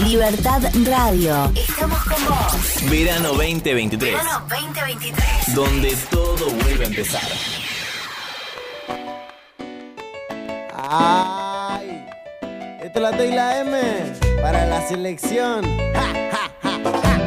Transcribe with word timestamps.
Libertad 0.00 0.62
Radio. 0.86 1.52
Estamos 1.54 1.98
con 2.04 2.24
vos. 2.26 2.90
Verano 2.90 3.28
2023. 3.34 4.12
Verano 4.12 4.46
2023. 4.48 5.54
Donde 5.54 5.96
todo 6.10 6.50
vuelve 6.50 6.84
a 6.84 6.88
empezar. 6.88 7.22
Ay, 10.76 12.06
esto 12.82 12.98
es 12.98 13.02
la 13.02 13.16
T 13.16 13.26
y 13.26 13.32
la 13.32 13.60
M 13.60 13.78
para 14.40 14.66
la 14.66 14.86
selección. 14.88 15.64
Ja, 15.94 16.02
ja, 16.32 16.50
ja, 16.62 16.80
ja. 17.02 17.18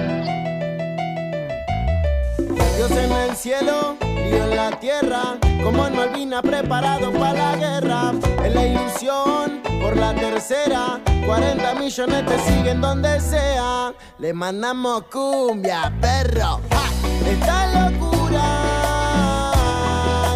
Dios 2.75 2.91
en 2.91 3.11
el 3.11 3.35
cielo, 3.35 3.97
lío 4.01 4.43
en 4.43 4.55
la 4.55 4.79
tierra, 4.79 5.37
como 5.63 5.85
en 5.87 5.95
Malvina 5.95 6.41
preparado 6.41 7.11
para 7.11 7.33
la 7.33 7.55
guerra. 7.55 8.13
En 8.43 8.53
la 8.53 8.65
ilusión, 8.65 9.61
por 9.81 9.95
la 9.95 10.13
tercera, 10.15 10.99
40 11.27 11.73
millones 11.75 12.25
te 12.25 12.39
siguen 12.39 12.79
donde 12.79 13.19
sea. 13.19 13.93
Le 14.17 14.33
mandamos 14.33 15.03
cumbia, 15.11 15.91
perro. 15.99 16.61
Ja. 16.71 16.87
Esta 17.29 17.89
locura, 17.89 18.41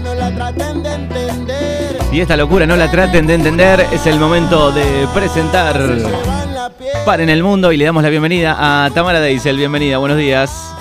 no 0.03 0.13
la 0.13 0.35
traten 0.35 0.83
de 0.83 0.93
entender. 0.93 1.97
Y 2.11 2.19
esta 2.19 2.35
locura 2.35 2.65
no 2.65 2.75
la 2.75 2.91
traten 2.91 3.25
de 3.25 3.35
entender, 3.35 3.87
es 3.89 4.05
el 4.05 4.19
momento 4.19 4.73
de 4.73 5.07
presentar. 5.13 5.79
Par 7.05 7.21
en 7.21 7.29
el 7.29 7.41
Mundo 7.41 7.71
y 7.71 7.77
le 7.77 7.85
damos 7.85 8.03
la 8.03 8.09
bienvenida 8.09 8.57
a 8.59 8.89
Tamara 8.89 9.21
Deisel. 9.21 9.55
Bienvenida, 9.55 9.97
buenos 9.97 10.17
días. 10.17 10.75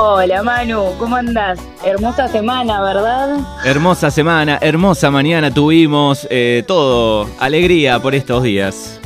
Hola 0.00 0.44
Manu, 0.44 0.92
¿cómo 0.96 1.16
andás? 1.16 1.58
Hermosa 1.84 2.28
semana, 2.28 2.80
¿verdad? 2.80 3.38
Hermosa 3.64 4.12
semana, 4.12 4.56
hermosa 4.60 5.10
mañana 5.10 5.52
tuvimos, 5.52 6.24
eh, 6.30 6.62
todo, 6.68 7.28
alegría 7.40 7.98
por 7.98 8.14
estos 8.14 8.44
días. 8.44 9.00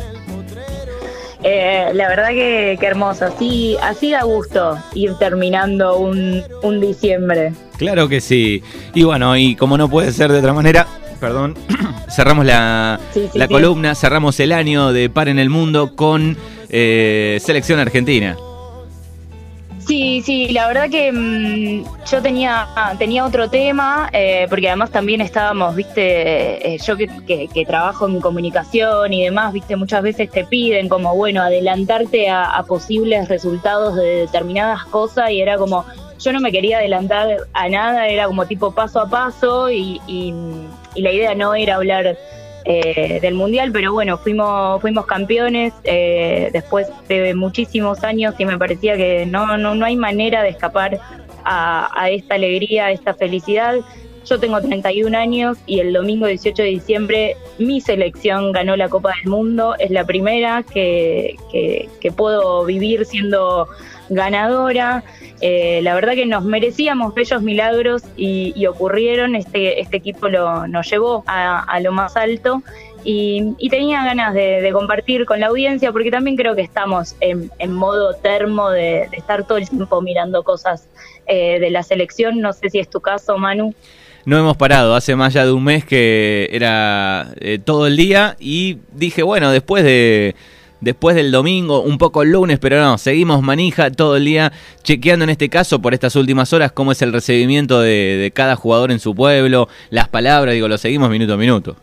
Eh, 1.42 1.92
la 1.94 2.08
verdad 2.08 2.28
que, 2.28 2.76
que 2.78 2.86
hermoso, 2.86 3.24
así, 3.24 3.74
así 3.82 4.10
da 4.10 4.24
gusto 4.24 4.76
ir 4.92 5.14
terminando 5.14 5.96
un, 5.96 6.42
un 6.62 6.80
diciembre. 6.80 7.54
Claro 7.78 8.06
que 8.06 8.20
sí. 8.20 8.62
Y 8.92 9.04
bueno, 9.04 9.34
y 9.38 9.56
como 9.56 9.78
no 9.78 9.88
puede 9.88 10.12
ser 10.12 10.30
de 10.30 10.40
otra 10.40 10.52
manera, 10.52 10.86
perdón, 11.18 11.56
cerramos 12.14 12.44
la, 12.44 13.00
Sí, 13.14 13.30
sí, 13.32 13.38
la 13.38 13.46
sí. 13.46 13.52
columna, 13.54 13.94
cerramos 13.94 14.38
el 14.40 14.52
año 14.52 14.92
de 14.92 15.08
Par 15.08 15.28
en 15.28 15.38
el 15.38 15.48
Mundo 15.48 15.96
con 15.96 16.36
eh, 16.68 17.38
Selección 17.40 17.80
Argentina. 17.80 18.36
Sí, 19.86 20.22
sí, 20.24 20.48
la 20.48 20.68
verdad 20.68 20.88
que 20.90 21.10
mm, 21.12 21.84
yo 22.10 22.22
tenía, 22.22 22.68
tenía 22.98 23.24
otro 23.24 23.50
tema, 23.50 24.08
eh, 24.12 24.46
porque 24.48 24.68
además 24.68 24.90
también 24.90 25.20
estábamos, 25.20 25.74
viste, 25.74 26.74
eh, 26.74 26.78
yo 26.78 26.96
que, 26.96 27.08
trabajo 27.66 28.06
en 28.08 28.20
comunicación 28.20 29.12
y 29.12 29.24
demás, 29.24 29.52
viste, 29.52 29.74
muchas 29.76 30.02
veces 30.02 30.30
te 30.30 30.44
piden 30.44 30.88
como, 30.88 31.16
bueno, 31.16 31.42
adelantarte 31.42 32.28
a, 32.28 32.44
a 32.44 32.62
posibles 32.64 33.28
resultados 33.28 33.96
de 33.96 34.04
determinadas 34.26 34.84
cosas 34.84 35.30
y 35.30 35.40
era 35.40 35.56
como, 35.58 35.84
yo 36.18 36.32
no 36.32 36.40
me 36.40 36.52
quería 36.52 36.78
adelantar 36.78 37.38
a 37.52 37.68
nada, 37.68 38.06
era 38.06 38.26
como 38.26 38.46
tipo 38.46 38.70
paso 38.72 39.00
a 39.00 39.08
paso 39.08 39.68
y, 39.70 40.00
y- 40.06 40.32
y 40.94 41.00
la 41.02 41.10
idea 41.10 41.34
no 41.34 41.54
era 41.54 41.76
hablar 41.76 42.16
eh, 42.64 43.18
del 43.20 43.34
mundial, 43.34 43.70
pero 43.72 43.92
bueno, 43.92 44.18
fuimos 44.18 44.80
fuimos 44.80 45.06
campeones 45.06 45.72
eh, 45.84 46.50
después 46.52 46.88
de 47.08 47.34
muchísimos 47.34 48.04
años 48.04 48.34
y 48.38 48.44
me 48.44 48.58
parecía 48.58 48.96
que 48.96 49.26
no 49.26 49.56
no 49.56 49.74
no 49.74 49.84
hay 49.84 49.96
manera 49.96 50.42
de 50.42 50.50
escapar 50.50 51.00
a, 51.44 52.08
esta 52.10 52.36
alegría, 52.36 52.86
a 52.86 52.92
esta 52.92 53.14
felicidad. 53.14 53.76
Yo 54.24 54.38
tengo 54.38 54.60
31 54.60 55.18
años 55.18 55.58
y 55.66 55.80
el 55.80 55.92
domingo 55.92 56.26
18 56.26 56.62
de 56.62 56.68
diciembre 56.68 57.36
mi 57.58 57.80
selección 57.80 58.52
ganó 58.52 58.76
la 58.76 58.88
Copa 58.88 59.12
del 59.16 59.28
Mundo. 59.28 59.74
Es 59.80 59.90
la 59.90 60.04
primera 60.04 60.62
que 60.62 61.36
puedo 62.16 62.64
vivir 62.64 63.04
siendo 63.04 63.66
ganadora. 64.08 65.02
Eh, 65.44 65.80
la 65.82 65.94
verdad 65.94 66.14
que 66.14 66.24
nos 66.24 66.44
merecíamos 66.44 67.14
bellos 67.14 67.42
milagros 67.42 68.02
y, 68.16 68.66
ocurrieron. 68.66 69.34
Este, 69.34 69.80
este 69.80 69.96
equipo 69.96 70.28
lo, 70.28 70.66
nos 70.68 70.88
llevó 70.88 71.24
a, 71.26 71.78
lo 71.80 71.92
más 71.92 72.16
alto 72.16 72.62
y, 73.04 73.68
tenía 73.68 74.04
ganas 74.04 74.34
de, 74.34 74.70
compartir 74.72 75.26
con 75.26 75.40
la 75.40 75.48
audiencia 75.48 75.90
porque 75.90 76.10
también 76.10 76.36
creo 76.36 76.54
que 76.54 76.62
estamos 76.62 77.16
en, 77.20 77.50
modo 77.72 78.14
termo 78.14 78.70
de, 78.70 79.08
de 79.10 79.16
estar 79.16 79.44
todo 79.44 79.58
el 79.58 79.68
tiempo 79.68 80.00
mirando 80.00 80.44
cosas 80.44 80.88
eh, 81.26 81.58
de 81.60 81.70
la 81.70 81.82
selección. 81.82 82.40
No 82.40 82.52
sé 82.52 82.70
si 82.70 82.78
es 82.78 82.88
tu 82.88 83.00
caso, 83.00 83.38
Manu. 83.38 83.74
No 84.24 84.38
hemos 84.38 84.56
parado, 84.56 84.94
hace 84.94 85.16
más 85.16 85.32
ya 85.32 85.44
de 85.44 85.52
un 85.52 85.64
mes 85.64 85.84
que 85.84 86.48
era 86.52 87.28
eh, 87.40 87.58
todo 87.58 87.88
el 87.88 87.96
día 87.96 88.36
y 88.38 88.78
dije, 88.92 89.22
bueno, 89.22 89.50
después 89.50 89.82
de 89.82 90.36
después 90.82 91.16
del 91.16 91.30
domingo, 91.30 91.80
un 91.80 91.96
poco 91.96 92.22
el 92.22 92.32
lunes, 92.32 92.58
pero 92.58 92.78
no, 92.80 92.98
seguimos 92.98 93.40
manija 93.40 93.90
todo 93.90 94.16
el 94.16 94.26
día 94.26 94.52
chequeando 94.82 95.24
en 95.24 95.30
este 95.30 95.48
caso 95.48 95.80
por 95.80 95.94
estas 95.94 96.14
últimas 96.16 96.52
horas 96.52 96.72
cómo 96.72 96.92
es 96.92 97.00
el 97.00 97.12
recibimiento 97.12 97.80
de, 97.80 98.18
de 98.18 98.30
cada 98.32 98.56
jugador 98.56 98.90
en 98.90 98.98
su 98.98 99.14
pueblo, 99.14 99.68
las 99.88 100.08
palabras, 100.08 100.54
digo, 100.54 100.68
lo 100.68 100.76
seguimos 100.76 101.08
minuto 101.08 101.32
a 101.32 101.36
minuto. 101.38 101.76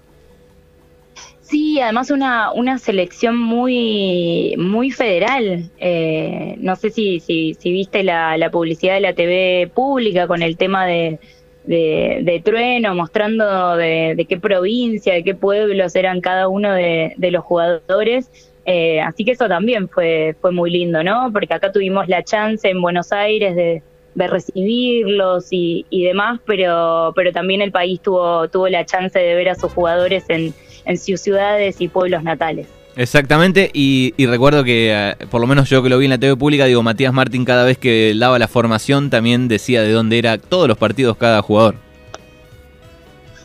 Sí, 1.50 1.80
además 1.80 2.12
una, 2.12 2.52
una 2.52 2.78
selección 2.78 3.36
muy, 3.36 4.54
muy 4.60 4.92
federal. 4.92 5.72
Eh, 5.80 6.56
no 6.60 6.76
sé 6.76 6.92
si, 6.92 7.20
si, 7.20 7.56
si 7.56 7.72
viste 7.72 8.04
la, 8.04 8.38
la 8.38 8.52
publicidad 8.52 8.94
de 8.94 9.00
la 9.00 9.14
TV 9.14 9.72
pública 9.74 10.28
con 10.28 10.44
el 10.44 10.58
tema 10.58 10.86
de, 10.86 11.18
de, 11.66 12.42
Trueno, 12.46 12.94
mostrando 12.94 13.76
de, 13.78 14.14
de 14.16 14.26
qué 14.26 14.40
provincia, 14.40 15.16
de 15.16 15.24
qué 15.24 15.34
pueblos 15.34 15.96
eran 15.96 16.22
cada 16.22 16.48
uno 16.50 16.72
de 16.72 17.31
los 17.31 17.44
jugadores. 17.44 18.30
Eh, 18.66 19.02
así 19.02 19.25
que 19.25 19.31
eso 19.31 19.47
también 19.47 19.90
fue, 19.90 20.36
fue 20.40 20.52
muy 20.52 20.70
lindo, 20.70 21.03
¿no? 21.03 21.30
Porque 21.31 21.53
acá 21.53 21.72
tuvimos 21.72 22.08
la 22.08 22.24
chance 22.24 22.70
en 22.70 22.81
Buenos 22.81 23.12
Aires 23.12 23.56
de, 23.56 23.81
de 24.16 24.28
recibirlos 24.28 25.47
y, 25.52 25.86
y 25.90 26.03
demás, 26.03 26.40
pero, 26.46 27.14
pero 27.16 27.31
también 27.31 27.62
el 27.62 27.72
país 27.72 28.02
tuvo, 28.02 28.48
tuvo 28.50 28.68
la 28.68 28.86
chance 28.86 29.18
de 29.18 29.36
ver 29.36 29.50
a 29.50 29.56
sus 29.56 29.72
jugadores 29.72 30.25
en, 30.30 30.53
en 30.86 30.98
sus 30.98 31.22
ciudades 31.22 31.81
y 31.81 31.88
pueblos 31.88 32.24
natales. 32.24 32.68
Exactamente, 32.96 33.69
y, 33.74 34.14
y 34.18 34.25
recuerdo 34.25 34.64
que, 34.64 34.92
eh, 34.92 35.16
por 35.31 35.40
lo 35.40 35.48
menos 35.48 35.69
yo 35.69 35.81
que 35.81 35.90
lo 35.90 35.98
vi 35.98 36.06
en 36.06 36.12
la 36.12 36.18
TV 36.18 36.36
pública, 36.36 36.66
digo, 36.66 36.84
Matías 36.84 37.14
Martín 37.14 37.46
cada 37.46 37.64
vez 37.64 37.78
que 37.78 38.14
daba 38.18 38.38
la 38.40 38.48
formación 38.50 39.09
también 39.09 39.48
decía 39.48 39.81
de 39.81 39.92
dónde 39.92 40.19
era 40.19 40.38
todos 40.38 40.68
los 40.68 40.78
partidos 40.78 41.16
cada 41.16 41.42
jugador. 41.42 41.75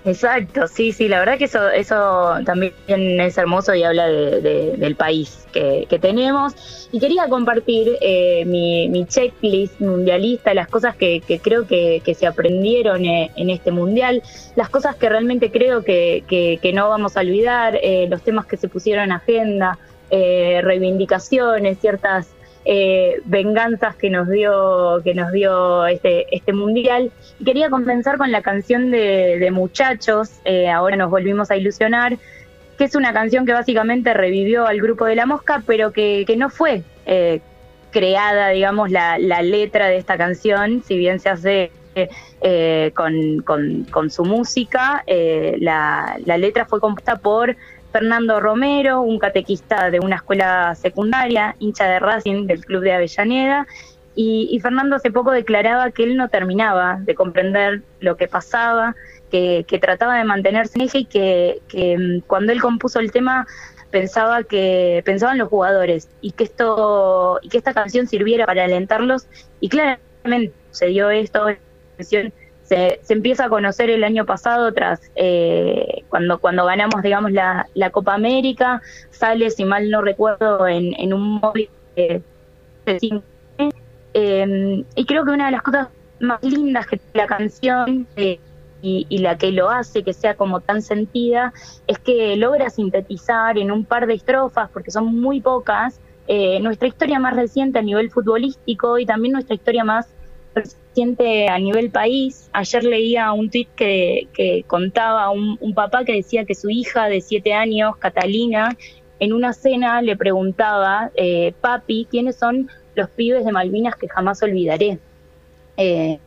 Exacto, 0.07 0.67
sí, 0.69 0.93
sí, 0.93 1.09
la 1.09 1.19
verdad 1.19 1.39
que 1.39 1.45
eso, 1.45 1.71
eso 1.71 2.35
también 2.45 2.75
es 2.87 3.39
hermoso 3.39 3.75
y 3.75 3.85
habla 3.85 4.07
de- 4.07 4.43
de- 4.43 4.77
del 4.77 4.97
país 4.97 5.47
que, 5.51 5.87
tenemos. 5.99 6.53
Y 6.93 7.01
quería 7.01 7.27
compartir 7.29 7.97
eh, 8.03 8.45
mi, 8.45 9.07
checklist 9.07 9.81
mundialista, 9.81 10.53
las 10.53 10.69
cosas 10.69 10.95
que, 10.97 11.23
creo 11.43 11.67
que, 11.67 12.03
se 12.15 12.27
aprendieron 12.27 13.07
eh, 13.07 13.31
en 13.37 13.49
este 13.49 13.71
mundial, 13.73 14.23
las 14.57 14.69
cosas 14.69 14.97
que 14.97 15.09
realmente 15.09 15.51
creo 15.51 15.83
que 15.85 16.73
no 16.75 16.91
vamos 16.91 17.17
a 17.17 17.21
olvidar, 17.21 17.79
eh, 17.83 18.07
los 18.11 18.23
temas 18.23 18.45
que 18.47 18.59
se 18.59 18.69
pusieron 18.69 19.05
en 19.05 19.13
agenda, 19.13 19.79
eh, 20.11 20.61
reivindicaciones, 20.63 21.79
ciertas 21.81 22.29
eh, 22.67 23.21
venganzas 23.27 23.95
que 23.97 24.09
nos 24.09 24.29
dio 24.29 25.01
que 25.05 25.15
nos 25.15 25.33
dio 25.33 25.87
este 25.87 26.27
este 26.35 26.53
mundial. 26.53 27.11
Quería 27.45 27.69
comenzar 27.71 28.17
con 28.17 28.33
la 28.33 28.41
canción 28.43 28.91
de, 28.91 29.49
Muchachos 29.53 30.31
eh, 30.45 30.69
ahora 30.71 30.97
nos 30.97 31.11
volvimos 31.11 31.51
a 31.51 31.57
ilusionar 31.57 32.17
que 32.79 32.85
es 32.85 32.95
una 32.97 33.13
canción 33.13 33.47
que 33.47 33.53
básicamente 33.53 34.15
revivió 34.15 34.67
al 34.67 34.81
grupo 34.81 35.05
de 35.05 35.15
la 35.15 35.27
mosca 35.27 35.63
pero 35.67 35.93
que, 35.93 36.25
no 36.37 36.49
fue 36.51 36.83
eh, 37.07 37.41
creada 37.91 38.49
digamos 38.49 38.91
la, 38.91 39.19
letra 39.19 39.87
de 39.89 39.99
esta 39.99 40.17
canción 40.17 40.83
si 40.83 40.97
bien 40.97 41.21
se 41.21 41.29
hace 41.29 41.71
con, 42.95 43.43
con- 43.43 43.85
con 43.85 44.11
su 44.11 44.25
música 44.25 45.05
la, 45.07 46.17
la 46.25 46.39
letra 46.39 46.65
fue 46.65 46.81
compuesta 46.81 47.17
por 47.17 47.55
Fernando 47.95 48.41
Romero, 48.41 49.03
un 49.03 49.21
catequista 49.21 49.89
de 49.89 50.01
una 50.01 50.17
escuela 50.17 50.75
secundaria, 50.75 51.55
hincha 51.61 51.87
de 51.87 52.01
Racing 52.01 52.49
del 52.49 52.65
Club 52.65 52.83
de 52.83 52.93
Avellaneda, 52.93 53.69
y, 54.17 54.59
Fernando 54.61 54.97
hace 54.97 55.13
poco 55.13 55.31
declaraba 55.31 55.93
que 55.93 56.03
él 56.03 56.17
no 56.17 56.29
terminaba 56.29 56.99
de 57.01 57.15
comprender 57.15 57.83
lo 58.01 58.17
que 58.17 58.27
pasaba, 58.27 58.97
que, 59.31 59.65
trataba 59.81 60.17
de 60.17 60.25
mantenerse 60.25 60.77
en 60.77 60.87
eje 60.87 60.99
y 60.99 61.05
que, 61.05 61.97
mm, 61.97 62.27
cuando 62.27 62.51
él 62.53 62.61
compuso 62.61 62.99
el 62.99 63.13
tema 63.13 63.47
pensaba 63.93 64.43
que 64.43 65.01
pensaban 65.05 65.39
los 65.39 65.49
jugadores 65.49 66.09
y 66.21 66.33
que 66.33 66.45
esto 66.45 67.39
y 67.43 67.49
que 67.49 67.59
esta 67.59 67.75
canción 67.75 68.09
sirviera 68.09 68.45
para 68.45 68.65
alentarlos 68.65 69.29
y 69.61 69.69
claramente 69.69 70.53
se 70.73 70.87
dio 70.87 71.11
esto 71.11 71.47
se, 71.99 72.33
se 73.03 73.13
empieza 73.13 73.45
a 73.45 73.49
conocer 73.49 73.91
el 73.91 74.05
año 74.05 74.25
pasado 74.27 74.73
tras 74.73 75.01
eh, 75.17 76.04
cuando 76.15 76.39
cuando 76.39 76.65
ganamos 76.65 77.03
digamos 77.03 77.33
la, 77.33 77.67
la 77.75 77.91
Copa 77.91 78.15
América 78.15 78.81
sale 79.11 79.51
si 79.51 79.65
mal 79.65 79.91
no 79.91 80.01
recuerdo 80.01 80.69
en, 80.69 80.95
en 80.97 81.13
un 81.13 81.41
móvil 81.41 81.69
de, 81.97 82.23
de 82.87 83.01
cinco. 83.01 83.25
Eh, 84.17 84.85
y 84.95 85.07
creo 85.07 85.25
que 85.25 85.33
una 85.33 85.47
de 85.47 85.51
las 85.51 85.63
cosas 85.63 85.89
más 86.21 86.41
lindas 86.45 86.87
que 86.87 87.01
la 87.15 87.27
canción 87.27 88.07
eh, 88.15 88.39
y, 88.81 89.19
la 89.19 89.37
que 89.37 89.51
lo 89.51 89.71
hace 89.71 90.05
que 90.05 90.13
sea 90.13 90.37
como 90.37 90.61
tan 90.61 90.83
sentida 90.83 91.53
es 91.89 91.99
que 91.99 92.37
logra 92.37 92.71
sintetizar 92.71 93.59
en 93.59 93.73
un 93.73 93.85
par 93.85 94.07
de 94.07 94.15
estrofas, 94.15 94.71
porque 94.73 94.93
son 94.93 95.21
muy 95.21 95.41
pocas, 95.41 95.99
eh, 96.29 96.61
nuestra 96.61 96.87
historia 96.87 97.19
más 97.19 97.35
reciente 97.35 97.81
a 97.81 97.83
nivel 97.83 98.09
futbolístico 98.13 98.99
y 98.99 99.05
también 99.07 99.33
nuestra 99.33 99.57
historia 99.57 99.83
más 99.83 100.07
reciente 100.55 101.49
a 101.49 101.59
nivel 101.59 101.91
país. 101.91 102.49
Ayer 102.53 102.85
leía 102.85 103.33
un 103.33 103.51
tweet 103.51 103.69
que, 103.77 104.29
que 104.33 104.65
contaba 104.67 105.31
un, 105.31 105.59
un, 105.61 105.75
papá 105.75 106.05
que 106.05 106.13
decía 106.13 106.45
que 106.45 106.55
su 106.55 106.71
hija 106.71 107.09
de 107.09 107.21
siete 107.21 107.53
años, 107.53 107.97
Catalina, 107.97 108.77
en 109.21 109.33
una 109.33 109.53
cena 109.53 110.03
le 110.03 110.17
preguntaba, 110.17 111.11
eh, 111.17 111.53
papi, 111.61 112.07
¿quiénes 112.11 112.37
son 112.37 112.69
los 112.95 113.09
pibes 113.11 113.45
de 113.45 113.53
Malvinas 113.53 113.97
que 113.97 114.09
jamás 114.09 114.43
olvidaré? 114.43 114.99
Eh, 115.77 116.19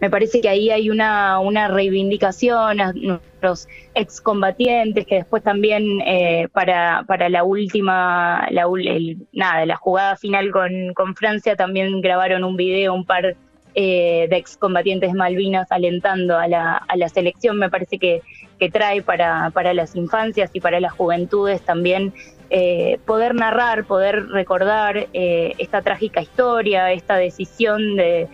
me 0.00 0.10
parece 0.10 0.40
que 0.40 0.48
ahí 0.48 0.70
hay 0.70 0.90
una, 0.90 1.40
una 1.40 1.68
reivindicación 1.68 2.80
a 2.80 2.92
nuestros 2.92 3.68
excombatientes 3.94 5.06
que 5.06 5.16
después 5.16 5.42
también 5.42 6.00
eh, 6.06 6.48
para, 6.52 7.04
para 7.06 7.28
la 7.28 7.44
última, 7.44 8.46
la, 8.50 8.66
nada, 9.32 9.66
la 9.66 9.76
jugada 9.76 10.16
final 10.16 10.50
con, 10.50 10.94
con 10.94 11.14
Francia 11.14 11.56
también 11.56 12.00
grabaron 12.00 12.44
un 12.44 12.56
video, 12.56 12.94
un 12.94 13.04
par 13.04 13.36
eh, 13.74 14.26
de 14.28 14.36
excombatientes 14.36 15.14
Malvinas 15.14 15.70
alentando 15.70 16.38
a 16.38 16.48
la, 16.48 16.76
a 16.76 16.96
la 16.96 17.08
selección. 17.08 17.58
Me 17.58 17.70
parece 17.70 17.98
que, 17.98 18.22
que 18.58 18.70
trae 18.70 19.02
para, 19.02 19.50
para 19.50 19.74
las 19.74 19.94
infancias 19.94 20.50
y 20.52 20.60
para 20.60 20.80
las 20.80 20.92
juventudes 20.92 21.60
también 21.62 22.12
eh, 22.50 22.98
poder 23.04 23.34
narrar, 23.34 23.84
poder 23.84 24.26
recordar 24.28 25.08
eh, 25.12 25.54
esta 25.58 25.82
trágica 25.82 26.22
historia, 26.22 26.92
esta 26.92 27.16
decisión 27.16 27.96
de 27.96 28.28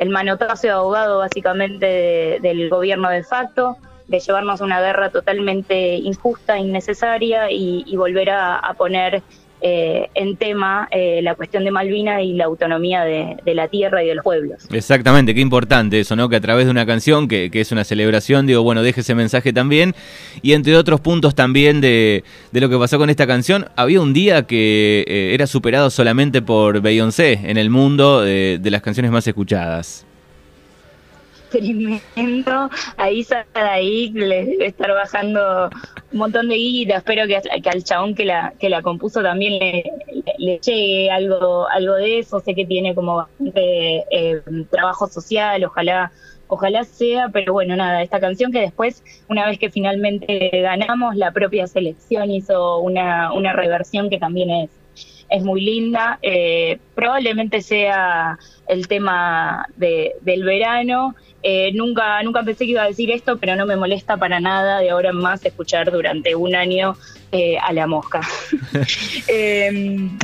el 0.00 0.08
manotazo 0.08 0.66
de 0.66 0.72
abogado 0.72 1.18
básicamente 1.18 2.38
del 2.40 2.70
gobierno 2.70 3.10
de 3.10 3.22
facto, 3.22 3.76
de 4.08 4.18
llevarnos 4.18 4.62
a 4.62 4.64
una 4.64 4.80
guerra 4.80 5.10
totalmente 5.10 5.96
injusta, 5.96 6.58
innecesaria 6.58 7.50
y, 7.50 7.94
volver 7.96 8.30
a 8.30 8.74
poner 8.78 9.22
eh, 9.62 10.08
en 10.14 10.36
tema 10.36 10.88
eh, 10.90 11.20
la 11.22 11.34
cuestión 11.34 11.64
de 11.64 11.70
Malvinas 11.70 12.22
y 12.22 12.32
la 12.32 12.46
autonomía 12.46 13.04
de, 13.04 13.36
la 13.54 13.68
tierra 13.68 14.02
y 14.02 14.08
de 14.08 14.14
los 14.14 14.24
pueblos. 14.24 14.66
Exactamente, 14.72 15.34
qué 15.34 15.40
importante 15.40 16.00
eso, 16.00 16.16
¿no? 16.16 16.28
Que 16.28 16.36
a 16.36 16.40
través 16.40 16.66
de 16.66 16.70
una 16.70 16.86
canción, 16.86 17.28
que, 17.28 17.50
es 17.52 17.72
una 17.72 17.84
celebración, 17.84 18.46
digo, 18.46 18.62
bueno, 18.62 18.82
deje 18.82 19.02
ese 19.02 19.14
mensaje 19.14 19.52
también. 19.52 19.94
Y 20.42 20.52
entre 20.52 20.76
otros 20.76 21.00
puntos 21.00 21.34
también 21.34 21.80
de, 21.80 22.24
lo 22.52 22.68
que 22.68 22.78
pasó 22.78 22.98
con 22.98 23.10
esta 23.10 23.26
canción, 23.26 23.66
había 23.76 24.00
un 24.00 24.12
día 24.12 24.46
que 24.46 25.04
eh, 25.06 25.34
era 25.34 25.46
superado 25.46 25.90
solamente 25.90 26.42
por 26.42 26.80
Beyoncé 26.80 27.40
en 27.44 27.56
el 27.56 27.70
mundo 27.70 28.22
de 28.22 28.60
las 28.70 28.82
canciones 28.82 29.10
más 29.10 29.26
escuchadas 29.26 30.06
tremendo. 31.50 32.70
Ahí 32.96 33.26
ahí 33.54 34.10
le 34.10 34.44
debe 34.44 34.66
estar 34.66 34.90
bajando 34.92 35.70
un 36.12 36.18
montón 36.18 36.48
de 36.48 36.54
guita. 36.56 36.96
Espero 36.96 37.26
que, 37.26 37.36
al 37.68 37.84
chabón 37.84 38.14
que 38.14 38.24
la, 38.24 38.54
que 38.58 38.68
la 38.68 38.82
compuso 38.82 39.22
también 39.22 39.58
le, 39.58 40.58
llegue 40.60 41.10
algo, 41.10 41.68
algo 41.68 41.94
de 41.94 42.20
eso. 42.20 42.40
Sé 42.40 42.54
que 42.54 42.66
tiene 42.66 42.94
como 42.94 43.16
bastante 43.16 44.04
eh, 44.10 44.42
trabajo 44.70 45.06
social, 45.06 45.64
ojalá 45.64 46.12
ojalá 46.50 46.84
sea, 46.84 47.28
pero 47.28 47.52
bueno, 47.52 47.76
nada, 47.76 48.02
esta 48.02 48.18
canción 48.18 48.50
que 48.50 48.60
después, 48.60 49.04
una 49.28 49.46
vez 49.46 49.58
que 49.58 49.70
finalmente 49.70 50.50
ganamos, 50.60 51.14
la 51.14 51.30
propia 51.30 51.68
selección 51.68 52.30
hizo 52.32 52.80
una, 52.80 53.32
una 53.32 53.52
reversión 53.52 54.10
que 54.10 54.18
también 54.18 54.50
es, 54.50 54.70
es 55.30 55.42
muy 55.42 55.60
linda. 55.62 56.18
Eh, 56.22 56.78
probablemente 56.94 57.62
sea 57.62 58.38
el 58.68 58.88
tema 58.88 59.66
de, 59.76 60.12
del 60.20 60.44
verano. 60.44 61.14
Eh, 61.42 61.72
nunca, 61.72 62.22
nunca 62.22 62.42
pensé 62.42 62.66
que 62.66 62.72
iba 62.72 62.82
a 62.82 62.88
decir 62.88 63.10
esto, 63.10 63.38
pero 63.38 63.56
no 63.56 63.64
me 63.64 63.76
molesta 63.76 64.16
para 64.16 64.40
nada 64.40 64.80
de 64.80 64.90
ahora 64.90 65.10
en 65.10 65.16
más 65.16 65.44
escuchar 65.44 65.90
durante 65.90 66.34
un 66.34 66.54
año 66.54 66.96
eh, 67.32 67.56
a 67.58 67.72
la 67.72 67.86
mosca. 67.86 68.20
Em, 69.28 70.18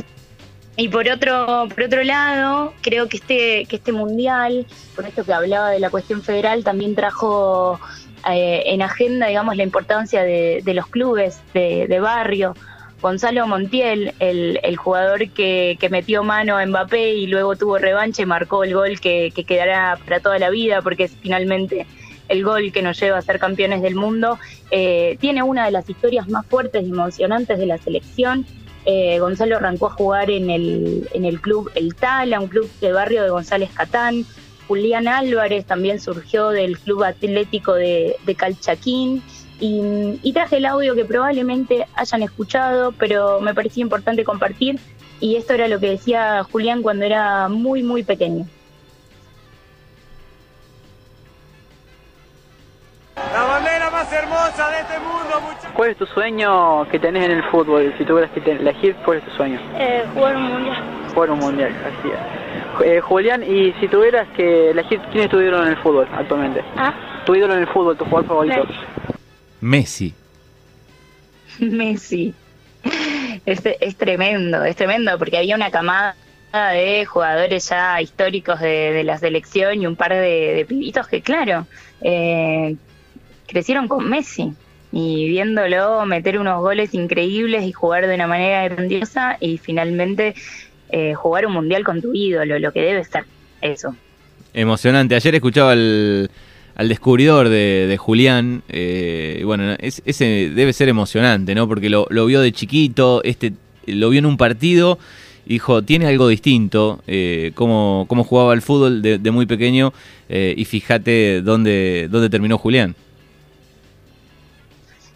y 0.75 0.89
por 0.89 1.09
otro, 1.09 1.67
por 1.73 1.83
otro 1.85 2.03
lado, 2.03 2.73
creo 2.81 3.07
que 3.09 3.17
este, 3.17 3.65
que 3.65 3.77
este 3.77 3.91
mundial, 3.91 4.67
por 4.95 5.05
esto 5.05 5.23
que 5.23 5.33
hablaba 5.33 5.71
de 5.71 5.79
la 5.79 5.89
cuestión 5.89 6.21
federal, 6.21 6.63
también 6.63 6.93
trajo 6.93 7.79
en 8.29 8.81
agenda, 8.81 9.27
digamos, 9.27 9.55
la 9.55 9.63
importancia 9.63 10.21
de, 10.21 10.61
de 10.61 10.73
los 10.73 10.87
clubes 10.87 11.39
de, 11.53 11.87
de 11.87 11.99
barrio 12.01 12.55
Gonzalo 13.01 13.45
Montiel, 13.47 14.13
el, 14.19 14.75
jugador 14.77 15.29
que, 15.29 15.77
metió 15.91 16.23
mano 16.23 16.57
a 16.57 16.65
Mbappé 16.65 17.13
y 17.13 17.27
luego 17.27 17.55
tuvo 17.55 17.77
revancha 17.77 18.23
y 18.23 18.25
marcó 18.25 18.63
el 18.63 18.73
gol 18.73 18.99
que, 18.99 19.31
que, 19.35 19.43
quedará 19.43 19.97
para 20.03 20.19
toda 20.19 20.39
la 20.39 20.49
vida 20.49 20.81
porque 20.81 21.03
es 21.03 21.15
finalmente 21.21 21.85
el 22.29 22.43
gol 22.43 22.71
que 22.71 22.81
nos 22.81 22.99
lleva 22.99 23.17
a 23.17 23.21
ser 23.21 23.39
campeones 23.39 23.81
del 23.81 23.95
mundo, 23.95 24.39
eh, 24.71 25.17
tiene 25.19 25.43
una 25.43 25.65
de 25.65 25.71
las 25.71 25.89
historias 25.89 26.27
más 26.27 26.45
fuertes 26.45 26.85
y 26.85 26.89
emocionantes 26.89 27.57
de 27.57 27.65
la 27.65 27.77
selección. 27.77 28.45
Eh, 28.85 29.19
Gonzalo 29.19 29.57
arrancó 29.57 29.87
a 29.87 29.91
jugar 29.91 30.29
en 30.29 30.49
el, 30.49 31.09
en 31.13 31.25
el 31.25 31.41
club 31.41 31.69
El 31.75 31.95
Tala, 31.95 32.39
un 32.39 32.47
club 32.47 32.69
de 32.79 32.91
barrio 32.93 33.23
de 33.23 33.29
González 33.29 33.69
Catán. 33.73 34.25
Julián 34.67 35.07
Álvarez 35.07 35.65
también 35.65 35.99
surgió 35.99 36.49
del 36.49 36.77
club 36.77 37.03
atlético 37.03 37.73
de, 37.73 38.17
de 38.25 38.35
Calchaquín. 38.35 39.23
Y, 39.59 40.31
traje 40.33 40.57
el 40.57 40.65
audio 40.65 40.93
que 40.93 41.05
probablemente 41.05 41.87
hayan 41.95 42.21
escuchado, 42.21 42.91
pero 42.91 43.41
me 43.41 43.55
parecía 43.55 43.81
importante 43.81 44.23
compartir. 44.23 44.79
Y 45.19 45.35
esto 45.35 45.53
era 45.53 45.67
lo 45.67 45.79
que 45.79 45.89
decía 45.89 46.43
Julián 46.43 46.83
cuando 46.83 47.05
era 47.05 47.47
muy, 47.47 47.81
muy 47.81 48.03
pequeño. 48.03 48.45
La 53.33 53.43
bandera 53.45 53.89
más 53.89 54.13
hermosa 54.13 54.69
de 54.69 54.79
este 54.79 54.99
mundo, 54.99 55.41
muchachos. 55.41 55.71
¿Cuál 55.73 55.89
es 55.89 55.97
tu 55.97 56.05
sueño 56.05 56.87
que 56.89 56.99
tenés 56.99 57.25
en 57.25 57.31
el 57.31 57.43
fútbol? 57.45 57.91
Si 57.97 58.05
tuvieras 58.05 58.29
que 58.31 58.51
elegir, 58.51 58.95
¿cuál 59.03 59.17
es 59.17 59.25
tu 59.25 59.31
sueño? 59.31 59.59
Eh, 59.75 60.05
jugar 60.13 60.35
un 60.35 60.43
mundial. 60.43 60.83
Jugar 61.15 61.31
un 61.31 61.39
mundial, 61.39 61.75
así 61.83 62.09
es. 62.09 62.47
Eh, 62.85 63.01
Julián, 63.01 63.43
y 63.43 63.73
si 63.79 63.87
tuvieras 63.87 64.27
que 64.35 64.69
elegir, 64.69 65.01
¿quién 65.11 65.23
es 65.23 65.29
tu 65.29 65.39
ídolo 65.39 65.63
en 65.63 65.69
el 65.69 65.77
fútbol 65.77 66.07
actualmente? 66.15 66.63
¿Ah? 66.75 66.93
Tu 67.25 67.35
ídolo 67.35 67.55
en 67.55 67.61
el 67.61 67.67
fútbol, 67.67 67.97
tu 67.97 68.05
jugador 68.05 68.27
favorito. 68.27 68.67
Messi. 69.61 70.13
Messi. 71.59 72.33
Es, 73.45 73.61
es 73.63 73.95
tremendo, 73.95 74.63
es 74.63 74.75
tremendo, 74.75 75.17
porque 75.17 75.37
había 75.37 75.55
una 75.55 75.71
camada 75.71 76.15
de 76.73 77.05
jugadores 77.05 77.69
ya 77.69 78.01
históricos 78.01 78.59
de, 78.59 79.03
la 79.03 79.17
selección 79.17 79.81
y 79.81 79.87
un 79.87 79.95
par 79.95 80.13
de, 80.13 80.65
pibitos 80.67 81.07
que, 81.07 81.21
claro, 81.21 81.67
eh, 82.01 82.75
crecieron 83.47 83.87
con 83.87 84.09
Messi 84.09 84.53
y 84.91 85.27
viéndolo 85.27 86.05
meter 86.05 86.39
unos 86.39 86.61
goles 86.61 86.93
increíbles 86.93 87.63
y 87.63 87.71
jugar 87.71 88.07
de 88.07 88.15
una 88.15 88.27
manera 88.27 88.67
grandiosa 88.67 89.37
y 89.39 89.57
finalmente 89.57 90.33
eh, 90.89 91.13
jugar 91.13 91.45
un 91.45 91.53
mundial 91.53 91.83
con 91.83 92.01
tu 92.01 92.13
ídolo, 92.13 92.57
lo 92.59 92.71
que 92.71 92.81
debe 92.81 93.03
ser 93.03 93.25
eso. 93.61 93.95
Emocionante. 94.53 95.15
Ayer 95.15 95.35
escuchaba 95.35 95.73
el, 95.73 96.29
al 96.77 96.89
descubridor 96.89 97.49
de, 97.49 97.97
Julián. 97.99 98.61
Eh, 98.69 99.41
bueno, 99.43 99.75
ese 99.79 100.51
debe 100.53 100.71
ser 100.73 100.89
emocionante, 100.89 101.55
¿no? 101.55 101.67
Porque 101.67 101.89
lo, 101.89 102.07
vio 102.07 102.39
de 102.39 102.51
chiquito, 102.51 103.21
este 103.23 103.53
lo 103.87 104.09
vio 104.09 104.19
en 104.19 104.27
un 104.27 104.37
partido. 104.37 104.99
Dijo, 105.45 105.81
tiene 105.81 106.07
algo 106.07 106.27
distinto, 106.27 107.01
eh, 107.07 107.51
cómo, 107.55 108.05
jugaba 108.27 108.53
el 108.53 108.61
fútbol 108.61 109.01
de, 109.01 109.31
muy 109.31 109.45
pequeño 109.45 109.93
eh, 110.29 110.53
y 110.57 110.65
fíjate 110.65 111.41
dónde, 111.41 112.07
dónde 112.11 112.29
terminó 112.29 112.57
Julián. 112.57 112.95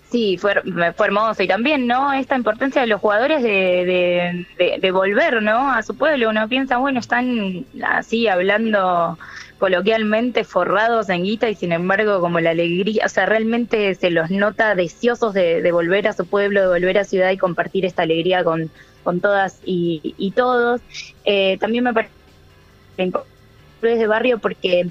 Sí, 0.10 0.38
fue, 0.38 0.56
fue 0.96 1.06
hermoso 1.06 1.44
y 1.44 1.48
también, 1.48 1.86
¿no? 1.86 2.12
Esta 2.14 2.36
importancia 2.36 2.82
de 2.82 2.88
los 2.88 3.00
jugadores 3.00 3.44
de, 3.44 4.46
de, 4.58 4.80
de, 4.80 4.92
volver, 4.92 5.44
¿no? 5.44 5.72
A 5.72 5.84
su 5.84 5.96
pueblo. 5.96 6.30
Uno 6.30 6.48
piensa, 6.50 6.78
bueno, 6.78 7.00
están 7.00 7.66
así 7.84 8.28
hablando 8.28 9.18
coloquialmente 9.62 10.44
forrados 10.44 11.08
en 11.10 11.24
guita 11.24 11.48
y 11.48 11.54
sin 11.54 11.72
embargo 11.72 12.20
como 12.20 12.40
la 12.40 12.50
alegría, 12.50 13.06
o 13.06 13.10
sea, 13.10 13.28
realmente 13.28 13.94
se 13.94 14.10
los 14.10 14.32
nota 14.32 14.74
deseosos 14.74 15.36
de, 15.36 15.72
volver 15.72 16.08
a 16.08 16.14
su 16.14 16.26
pueblo, 16.26 16.62
de 16.62 16.68
volver 16.68 16.98
a 16.98 17.04
ciudad 17.04 17.30
y 17.30 17.38
compartir 17.38 17.86
esta 17.86 18.02
alegría 18.02 18.44
con, 18.44 18.72
con 19.04 19.20
todas 19.22 19.60
y, 19.64 20.16
y 20.18 20.32
todos. 20.32 20.82
Eh, 21.26 21.60
también 21.60 21.84
me 21.84 21.94
parece 21.94 22.12
de 23.82 24.08
barrio 24.08 24.40
porque 24.40 24.90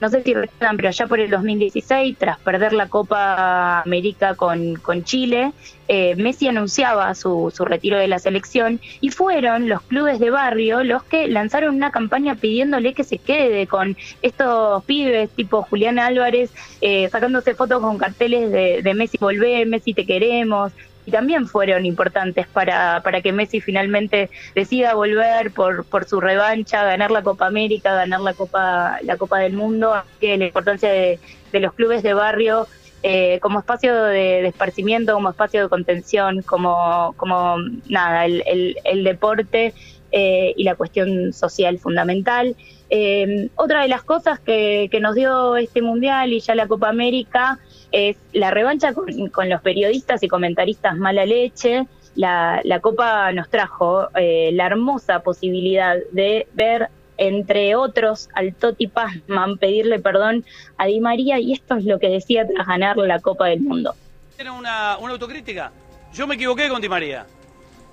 no 0.00 0.10
sé 0.10 0.22
si 0.22 0.34
recuerdan, 0.34 0.76
pero 0.76 0.90
ya 0.90 1.06
por 1.06 1.20
el 1.20 1.30
2016, 1.30 2.16
tras 2.18 2.38
perder 2.40 2.72
la 2.72 2.88
Copa 2.88 3.80
América 3.80 4.34
con, 4.34 4.74
con 4.76 5.04
Chile, 5.04 5.52
eh, 5.88 6.14
Messi 6.16 6.48
anunciaba 6.48 7.14
su, 7.14 7.52
su 7.54 7.64
retiro 7.64 7.96
de 7.96 8.08
la 8.08 8.18
selección 8.18 8.80
y 9.00 9.10
fueron 9.10 9.68
los 9.68 9.82
clubes 9.82 10.18
de 10.18 10.30
barrio 10.30 10.82
los 10.82 11.04
que 11.04 11.28
lanzaron 11.28 11.76
una 11.76 11.92
campaña 11.92 12.34
pidiéndole 12.34 12.92
que 12.92 13.04
se 13.04 13.18
quede 13.18 13.66
con 13.66 13.96
estos 14.22 14.84
pibes 14.84 15.30
tipo 15.30 15.62
Julián 15.62 15.98
Álvarez, 15.98 16.50
eh, 16.80 17.08
sacándose 17.10 17.54
fotos 17.54 17.80
con 17.80 17.98
carteles 17.98 18.50
de, 18.50 18.82
de 18.82 18.94
Messi 18.94 19.16
volvé, 19.18 19.64
Messi 19.64 19.94
te 19.94 20.04
queremos, 20.04 20.72
y 21.06 21.12
también 21.12 21.46
fueron 21.46 21.86
importantes 21.86 22.48
para, 22.48 23.00
para 23.02 23.22
que 23.22 23.32
Messi 23.32 23.60
finalmente 23.60 24.28
decida 24.54 24.94
volver 24.94 25.52
por, 25.52 25.84
por 25.84 26.04
su 26.04 26.20
revancha, 26.20 26.84
ganar 26.84 27.12
la 27.12 27.22
Copa 27.22 27.46
América, 27.46 27.94
ganar 27.94 28.20
la 28.20 28.34
Copa, 28.34 28.98
la 29.02 29.16
Copa 29.16 29.38
del 29.38 29.52
Mundo, 29.52 29.94
que 30.20 30.36
la 30.36 30.46
importancia 30.46 30.90
de, 30.90 31.20
de 31.52 31.60
los 31.60 31.72
clubes 31.74 32.02
de 32.02 32.12
barrio 32.12 32.66
eh, 33.04 33.38
como 33.40 33.60
espacio 33.60 33.94
de, 33.94 34.42
de, 34.42 34.48
esparcimiento, 34.48 35.14
como 35.14 35.30
espacio 35.30 35.62
de 35.62 35.68
contención, 35.68 36.42
como, 36.42 37.14
como 37.16 37.56
nada, 37.88 38.24
el, 38.24 38.76
el, 38.82 39.04
deporte 39.04 39.74
eh, 40.10 40.54
y 40.56 40.64
la 40.64 40.74
cuestión 40.74 41.32
social 41.32 41.78
fundamental. 41.78 42.56
Eh, 42.90 43.48
otra 43.54 43.82
de 43.82 43.88
las 43.88 44.02
cosas 44.02 44.40
que, 44.40 44.88
que, 44.90 44.98
nos 44.98 45.14
dio 45.14 45.56
este 45.56 45.82
Mundial 45.82 46.32
y 46.32 46.40
ya 46.40 46.56
la 46.56 46.66
Copa 46.66 46.88
América 46.88 47.60
es 47.92 48.16
la 48.32 48.50
revancha 48.50 48.92
con, 48.92 49.48
los 49.48 49.62
periodistas 49.62 50.22
y 50.22 50.28
comentaristas 50.28 50.96
mala 50.96 51.24
leche. 51.24 51.86
La, 52.14 52.60
la 52.64 52.80
Copa 52.80 53.30
nos 53.32 53.48
trajo 53.50 54.08
eh, 54.14 54.50
la 54.52 54.66
hermosa 54.66 55.20
posibilidad 55.20 55.96
de 56.12 56.46
ver 56.54 56.88
entre 57.18 57.76
otros 57.76 58.28
al 58.34 58.54
Toti 58.54 58.86
Pazman 58.86 59.58
pedirle 59.58 59.98
perdón 59.98 60.44
a 60.76 60.86
Di 60.86 61.00
María 61.00 61.38
y 61.38 61.52
esto 61.52 61.76
es 61.76 61.84
lo 61.84 61.98
que 61.98 62.08
decía 62.08 62.46
tras 62.46 62.66
ganar 62.66 62.96
la 62.96 63.20
Copa 63.20 63.46
del 63.46 63.60
Mundo. 63.60 63.94
Era 64.38 64.52
una, 64.52 64.98
una 64.98 65.12
autocrítica. 65.12 65.72
Yo 66.12 66.26
me 66.26 66.34
equivoqué 66.34 66.68
con 66.68 66.80
Di 66.80 66.88
María. 66.88 67.26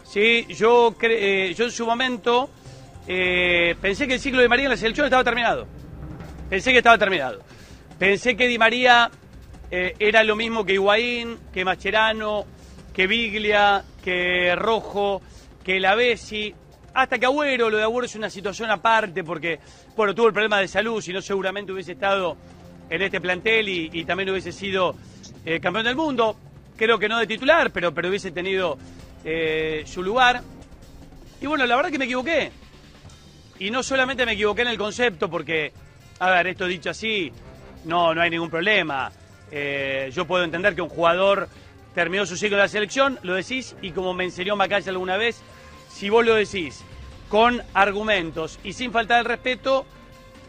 Sí, 0.04 0.46
yo, 0.50 0.96
eh, 1.02 1.54
yo 1.56 1.66
en 1.66 1.72
su 1.72 1.86
momento 1.86 2.50
eh, 3.08 3.76
pensé 3.82 4.08
que 4.08 4.16
el 4.16 4.20
ciclo 4.20 4.42
de 4.42 4.50
María 4.50 4.66
en 4.66 4.72
la 4.72 4.78
selección 4.78 5.06
estaba 5.06 5.24
terminado. 5.24 5.68
Pensé 6.50 6.72
que 6.72 6.78
estaba 6.78 6.98
terminado. 6.98 7.42
Pensé 7.98 8.36
que 8.36 8.48
Di 8.48 8.58
María 8.58 9.10
eh, 9.75 9.96
era 9.98 10.24
lo 10.24 10.36
mismo 10.36 10.63
que 10.63 10.74
Higuaín, 10.74 11.36
que 11.51 11.65
Mascherano, 11.65 12.46
que 12.94 13.08
Biglia, 13.08 13.84
que 14.03 14.56
Rojo, 14.56 15.20
que 15.63 15.80
la 15.80 15.96
Bessi. 15.96 16.53
Hasta 16.94 17.18
que 17.18 17.25
Agüero, 17.25 17.72
lo 17.72 17.77
de 17.77 17.84
Agüero 17.84 18.06
es 18.06 18.13
una 18.13 18.30
situación 18.30 18.70
aparte 18.70 19.24
porque, 19.24 19.60
bueno, 19.96 20.13
tuvo 20.13 20.27
el 20.27 20.34
problema 20.34 20.60
de 20.60 20.68
salud, 20.68 21.01
si 21.01 21.12
no 21.12 21.24
seguramente 21.24 21.72
hubiese 21.72 21.94
estado 21.94 22.38
en 22.88 23.01
este 23.01 23.20
plantel 23.20 23.68
y, 23.68 23.89
y 23.92 24.06
también 24.06 24.30
hubiese 24.30 24.51
sido 24.51 24.96
eh, 25.44 25.60
campeón 25.60 25.86
del 25.86 25.96
mundo. 25.96 26.36
Creo 26.77 27.00
que 27.00 27.10
no 27.10 27.18
de 27.18 27.25
titular, 27.25 27.72
pero, 27.72 27.92
pero 27.96 28.10
hubiese 28.10 28.30
tenido 28.30 28.77
eh, 29.25 29.82
su 29.88 30.03
lugar. 30.03 30.44
Y 31.42 31.48
bueno, 31.48 31.65
la 31.65 31.75
verdad 31.75 31.89
que 31.89 31.98
me 31.98 32.06
equivoqué. 32.06 32.51
Y 33.58 33.72
no 33.72 33.82
solamente 33.82 34.24
me 34.24 34.34
equivoqué 34.34 34.62
en 34.62 34.68
el 34.68 34.77
concepto, 34.77 35.32
porque, 35.32 35.74
a 36.20 36.30
ver, 36.30 36.46
esto 36.46 36.68
dicho 36.68 36.92
así, 36.92 37.32
no, 37.86 38.13
no 38.13 38.22
hay 38.22 38.30
ningún 38.30 38.51
problema. 38.51 39.12
Eh, 39.56 40.10
yo 40.12 40.26
puedo 40.26 40.44
entender 40.44 40.74
que 40.74 40.82
un 40.82 40.90
jugador 40.90 41.48
terminó 41.94 42.26
su 42.26 42.36
ciclo 42.36 42.58
de 42.58 42.64
la 42.64 42.68
selección, 42.68 43.20
lo 43.22 43.36
decís, 43.36 43.76
y 43.84 43.92
como 43.92 44.16
me 44.16 44.24
enseñó 44.24 44.56
Macaya 44.56 44.90
alguna 44.90 45.16
vez, 45.16 45.40
si 45.90 46.10
vos 46.10 46.26
lo 46.26 46.34
decís 46.34 46.84
con 47.30 47.62
argumentos 47.76 48.60
y 48.64 48.74
sin 48.74 48.92
faltar 48.92 49.20
el 49.20 49.26
respeto, 49.26 49.86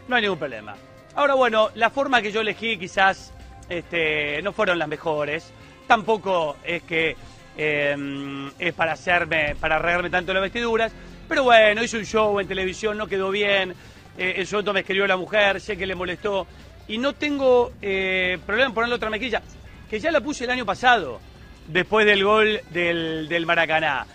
no 0.07 0.15
hay 0.15 0.23
ningún 0.23 0.39
problema. 0.39 0.75
Ahora, 1.13 1.35
bueno, 1.35 1.69
la 1.75 1.91
forma 1.91 2.19
que 2.19 2.31
yo 2.31 2.41
elegí 2.41 2.79
quizás 2.79 3.31
este, 3.69 4.41
no 4.41 4.53
fueron 4.53 4.79
las 4.79 4.87
mejores. 4.87 5.51
Tampoco 5.85 6.57
es 6.63 6.81
que 6.81 7.15
eh, 7.57 8.49
es 8.57 8.73
para 8.73 8.93
hacerme, 8.93 9.55
para 9.59 9.77
regarme 9.77 10.09
tanto 10.09 10.33
las 10.33 10.41
vestiduras. 10.41 10.91
Pero 11.27 11.43
bueno, 11.43 11.83
hice 11.83 11.97
un 11.97 12.05
show 12.05 12.39
en 12.39 12.47
televisión, 12.47 12.97
no 12.97 13.05
quedó 13.05 13.29
bien. 13.29 13.75
Eh, 14.17 14.45
en 14.51 14.73
me 14.73 14.79
escribió 14.79 15.05
la 15.05 15.17
mujer, 15.17 15.61
sé 15.61 15.77
que 15.77 15.85
le 15.85 15.93
molestó. 15.93 16.47
Y 16.87 16.97
no 16.97 17.13
tengo 17.13 17.71
eh, 17.81 18.37
problema 18.45 18.69
en 18.69 18.73
ponerle 18.73 18.95
otra 18.95 19.09
mejilla, 19.09 19.41
que 19.89 19.99
ya 19.99 20.11
la 20.11 20.21
puse 20.21 20.43
el 20.43 20.51
año 20.51 20.65
pasado, 20.65 21.19
después 21.67 22.05
del 22.05 22.23
gol 22.23 22.61
del, 22.71 23.27
del 23.27 23.45
Maracaná. 23.45 24.05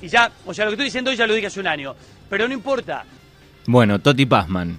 Y 0.00 0.08
ya, 0.08 0.30
o 0.46 0.54
sea, 0.54 0.64
lo 0.64 0.70
que 0.70 0.74
estoy 0.74 0.86
diciendo 0.86 1.10
hoy 1.10 1.16
ya 1.16 1.26
lo 1.26 1.34
dije 1.34 1.46
hace 1.48 1.60
un 1.60 1.66
año. 1.66 1.94
Pero 2.28 2.48
no 2.48 2.54
importa. 2.54 3.04
Bueno, 3.66 3.98
Toti 3.98 4.26
Pazman. 4.26 4.78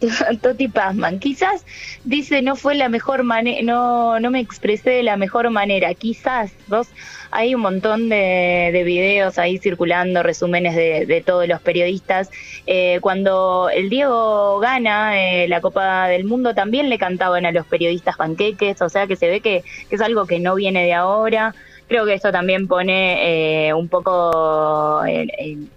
Toti 0.42 0.68
Pazman. 0.68 1.18
Quizás 1.18 1.64
dice 2.04 2.42
no 2.42 2.56
fue 2.56 2.74
la 2.74 2.88
mejor 2.88 3.22
manera, 3.22 3.62
no, 3.62 4.20
no 4.20 4.30
me 4.30 4.40
expresé 4.40 4.90
de 4.90 5.02
la 5.02 5.16
mejor 5.16 5.50
manera. 5.50 5.94
Quizás, 5.94 6.52
vos, 6.66 6.88
hay 7.30 7.54
un 7.54 7.62
montón 7.62 8.08
de, 8.08 8.70
de 8.72 8.84
videos 8.84 9.38
ahí 9.38 9.58
circulando, 9.58 10.22
resúmenes 10.22 10.76
de, 10.76 11.06
de 11.06 11.20
todos 11.20 11.48
los 11.48 11.60
periodistas. 11.60 12.30
Eh, 12.66 12.98
cuando 13.00 13.68
el 13.72 13.90
Diego 13.90 14.58
gana 14.60 15.20
eh, 15.20 15.48
la 15.48 15.60
Copa 15.60 16.08
del 16.08 16.24
Mundo, 16.24 16.54
también 16.54 16.88
le 16.88 16.98
cantaban 16.98 17.46
a 17.46 17.52
los 17.52 17.66
periodistas 17.66 18.16
panqueques, 18.16 18.80
o 18.82 18.88
sea 18.88 19.06
que 19.06 19.16
se 19.16 19.28
ve 19.28 19.40
que, 19.40 19.64
que 19.88 19.94
es 19.96 20.00
algo 20.00 20.26
que 20.26 20.40
no 20.40 20.54
viene 20.54 20.84
de 20.84 20.94
ahora. 20.94 21.54
Creo 21.88 22.06
que 22.06 22.14
esto 22.14 22.32
también 22.32 22.66
pone 22.66 23.68
eh, 23.68 23.74
un 23.74 23.88
poco 23.88 25.04
en, 25.04 25.30
en 25.38 25.70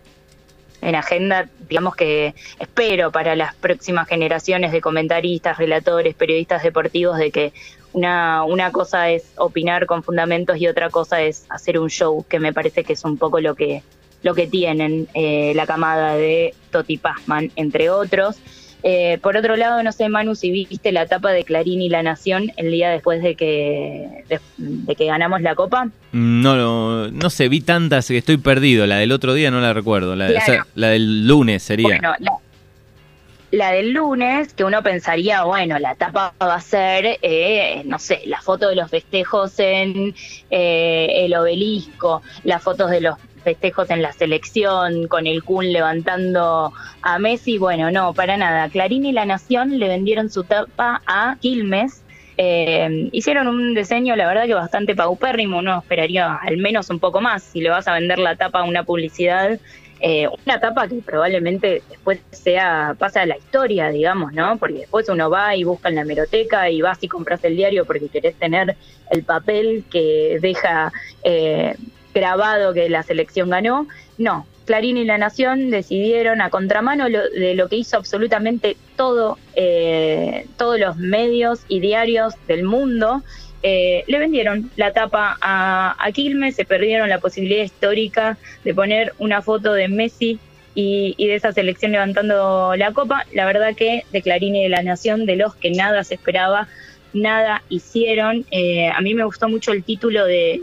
en 0.82 0.96
agenda, 0.96 1.50
digamos 1.68 1.96
que 1.96 2.36
espero 2.60 3.12
para 3.12 3.36
las 3.36 3.56
próximas 3.56 4.08
generaciones 4.08 4.72
de 4.72 4.82
comentaristas, 4.82 5.58
relatores, 5.58 6.16
periodistas 6.16 6.64
deportivos, 6.64 7.18
de 7.18 7.32
que 7.32 7.54
una, 7.94 8.44
una 8.44 8.72
cosa 8.72 9.10
es 9.10 9.32
opinar 9.38 9.86
con 9.86 10.04
fundamentos 10.04 10.58
y 10.58 10.68
otra 10.68 10.90
cosa 10.90 11.22
es 11.22 11.46
hacer 11.50 11.80
un 11.80 11.90
show, 11.90 12.26
que 12.30 12.40
me 12.40 12.54
parece 12.54 12.84
que 12.84 12.94
es 12.94 13.04
un 13.04 13.18
poco 13.18 13.40
lo 13.40 13.56
que, 13.56 13.82
lo 14.22 14.36
que 14.36 14.48
tienen 14.48 15.08
eh, 15.14 15.54
la 15.56 15.66
camada 15.66 16.16
de 16.16 16.54
Toti 16.72 16.98
Pazman, 16.98 17.52
entre 17.56 17.90
otros. 17.90 18.38
Eh, 18.90 19.18
por 19.22 19.36
otro 19.36 19.58
lado, 19.58 19.84
no 19.84 19.92
sé, 19.92 20.08
Manu, 20.08 20.34
si 20.34 20.50
viste 20.50 20.94
la 20.94 21.02
etapa 21.02 21.32
de 21.34 21.44
Clarín 21.44 21.82
y 21.82 21.90
La 21.90 22.04
Nación 22.04 22.54
el 22.56 22.72
día 22.72 22.90
después 22.90 23.22
de 23.22 23.36
que, 23.36 24.24
de, 24.30 24.40
de 24.56 24.96
que 24.96 25.06
ganamos 25.06 25.42
la 25.42 25.56
Copa. 25.56 25.90
No, 26.14 26.56
no, 26.56 27.10
no 27.12 27.30
sé, 27.30 27.50
vi 27.50 27.60
tantas 27.60 28.08
que 28.08 28.18
estoy 28.18 28.38
perdido. 28.38 28.88
La 28.88 28.96
del 29.00 29.12
otro 29.12 29.34
día 29.34 29.52
no 29.52 29.60
la 29.60 29.74
recuerdo. 29.74 30.16
La, 30.16 30.28
Claro. 30.28 30.42
o 30.42 30.46
sea, 30.46 30.68
la 30.76 30.88
del 30.88 31.28
lunes 31.28 31.64
sería. 31.64 31.88
Bueno, 31.88 32.14
la, 32.20 32.32
la 33.52 33.72
del 33.74 33.92
lunes, 33.92 34.54
que 34.54 34.64
uno 34.64 34.82
pensaría, 34.82 35.44
bueno, 35.44 35.80
la 35.80 35.92
etapa 35.92 36.34
va 36.42 36.56
a 36.56 36.62
ser, 36.62 37.18
eh, 37.22 37.82
no 37.84 38.00
sé, 38.00 38.22
la 38.26 38.42
foto 38.42 38.70
de 38.70 38.76
los 38.78 38.90
festejos 38.90 39.60
en 39.60 40.16
eh, 40.50 41.08
el 41.26 41.36
obelisco, 41.36 42.22
las 42.46 42.64
fotos 42.64 42.90
de 42.90 43.02
los 43.02 43.18
festejos 43.48 43.90
en 43.92 44.02
la 44.02 44.12
selección, 44.12 45.08
con 45.08 45.26
el 45.26 45.42
Kun 45.42 45.72
levantando 45.72 46.74
a 47.02 47.18
Messi. 47.18 47.58
Bueno, 47.58 47.92
no, 47.92 48.14
para 48.14 48.36
nada. 48.36 48.68
Clarín 48.68 49.06
y 49.06 49.14
La 49.14 49.26
Nación 49.26 49.80
le 49.80 49.88
vendieron 49.88 50.30
su 50.30 50.44
tapa 50.44 51.02
a 51.08 51.38
Quilmes. 51.40 52.04
Eh, 52.36 53.08
hicieron 53.14 53.48
un 53.48 53.74
diseño, 53.74 54.18
la 54.18 54.28
verdad 54.28 54.48
que 54.48 54.54
bastante 54.54 54.96
paupérrimo, 54.96 55.60
uno 55.60 55.80
esperaría 55.80 56.36
al 56.36 56.58
menos 56.58 56.90
un 56.90 57.00
poco 57.00 57.22
más. 57.22 57.42
Si 57.42 57.62
le 57.62 57.70
vas 57.70 57.88
a 57.88 57.94
vender 57.94 58.20
la 58.20 58.36
tapa 58.36 58.60
a 58.60 58.64
una 58.64 58.84
publicidad, 58.84 59.58
eh, 60.02 60.28
una 60.46 60.60
tapa 60.60 60.90
que 60.90 60.96
probablemente 60.96 61.82
después 61.90 62.20
sea 62.32 62.98
pasa 63.00 63.22
a 63.22 63.26
la 63.26 63.38
historia, 63.38 63.88
digamos, 63.92 64.34
¿no? 64.34 64.58
Porque 64.58 64.80
después 64.80 65.08
uno 65.08 65.30
va 65.30 65.56
y 65.56 65.64
busca 65.64 65.88
en 65.88 65.96
la 65.96 66.02
hemeroteca 66.02 66.70
y 66.70 66.82
vas 66.82 67.02
y 67.02 67.08
compras 67.08 67.46
el 67.46 67.56
diario 67.56 67.86
porque 67.86 68.10
querés 68.10 68.36
tener 68.36 68.76
el 69.10 69.24
papel 69.24 69.86
que 69.90 70.38
deja 70.42 70.92
eh, 71.24 71.76
grabado 72.18 72.74
que 72.74 72.90
la 72.90 73.04
selección 73.04 73.50
ganó. 73.50 73.88
No, 74.18 74.46
Clarín 74.66 74.98
y 74.98 75.06
La 75.06 75.18
Nación 75.18 75.70
decidieron 75.70 76.42
a 76.42 76.50
contramano 76.50 77.08
lo, 77.10 77.28
de 77.30 77.56
lo 77.56 77.70
que 77.70 77.78
hizo 77.78 77.98
absolutamente 77.98 78.76
todo, 78.96 79.38
eh, 79.56 80.46
todos 80.58 80.80
los 80.80 80.98
medios 80.98 81.62
y 81.68 81.80
diarios 81.80 82.34
del 82.48 82.64
mundo. 82.64 83.24
Eh, 83.64 84.04
le 84.08 84.20
vendieron 84.20 84.70
la 84.76 84.94
tapa 84.94 85.38
a, 85.42 86.10
Quilmes, 86.14 86.56
se 86.56 86.66
perdieron 86.66 87.10
la 87.10 87.20
posibilidad 87.20 87.64
histórica 87.64 88.38
de 88.64 88.74
poner 88.74 89.14
una 89.20 89.42
foto 89.42 89.74
de 89.74 89.88
Messi 89.88 90.40
y, 90.76 91.16
y, 91.18 91.28
de 91.28 91.36
esa 91.36 91.52
selección 91.54 91.92
levantando 91.92 92.76
la 92.76 92.92
copa. 92.92 93.26
La 93.34 93.46
verdad 93.46 93.76
que 93.76 94.04
de 94.12 94.22
Clarín 94.22 94.56
y 94.56 94.64
de 94.64 94.70
la 94.70 94.84
Nación, 94.84 95.26
de 95.26 95.36
los 95.36 95.56
que 95.56 95.72
nada 95.72 96.04
se 96.04 96.16
esperaba, 96.16 96.68
nada 97.14 97.64
hicieron. 97.70 98.46
Eh, 98.52 98.90
a 98.90 99.02
mí 99.02 99.14
me 99.14 99.24
gustó 99.24 99.50
mucho 99.50 99.72
el 99.72 99.84
título 99.84 100.26
de 100.26 100.62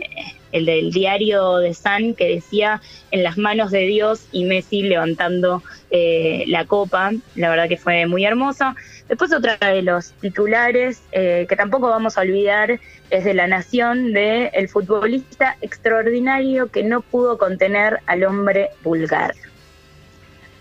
el 0.55 0.67
del 0.67 0.93
diario 0.93 1.57
de 1.57 1.75
San 1.75 2.15
que 2.15 2.29
decía 2.29 2.81
en 3.11 3.25
las 3.25 3.37
manos 3.37 3.73
de 3.73 3.81
Dios 3.81 4.27
y 4.31 4.45
Messi 4.45 4.83
levantando 4.83 5.63
eh, 5.91 6.45
la 6.47 6.65
copa. 6.65 7.13
La 7.35 7.51
verdad 7.51 7.69
que 7.69 7.77
fue 7.77 8.07
muy 8.07 8.25
hermosa. 8.25 8.77
Después 9.09 9.33
otra 9.33 9.59
de 9.59 9.83
los 9.83 10.13
titulares 10.13 11.03
eh, 11.11 11.47
que 11.49 11.57
tampoco 11.57 11.89
vamos 11.89 12.17
a 12.17 12.21
olvidar 12.21 12.79
es 13.11 13.25
de 13.25 13.35
la 13.35 13.49
nación 13.49 14.13
de 14.13 14.47
el 14.55 14.69
futbolista 14.69 15.57
extraordinario 15.61 16.69
que 16.69 16.85
no 16.85 17.01
pudo 17.01 17.37
contener 17.37 17.99
al 18.07 18.23
hombre 18.23 18.71
vulgar. 18.85 19.35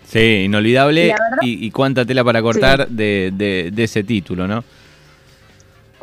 Sí, 0.07 0.43
inolvidable. 0.45 1.13
Y, 1.41 1.65
y, 1.65 1.71
cuánta 1.71 2.03
tela 2.03 2.23
para 2.23 2.41
cortar 2.41 2.87
sí. 2.87 2.95
de, 2.95 3.31
de, 3.33 3.69
de, 3.71 3.83
ese 3.83 4.03
título, 4.03 4.47
¿no? 4.47 4.63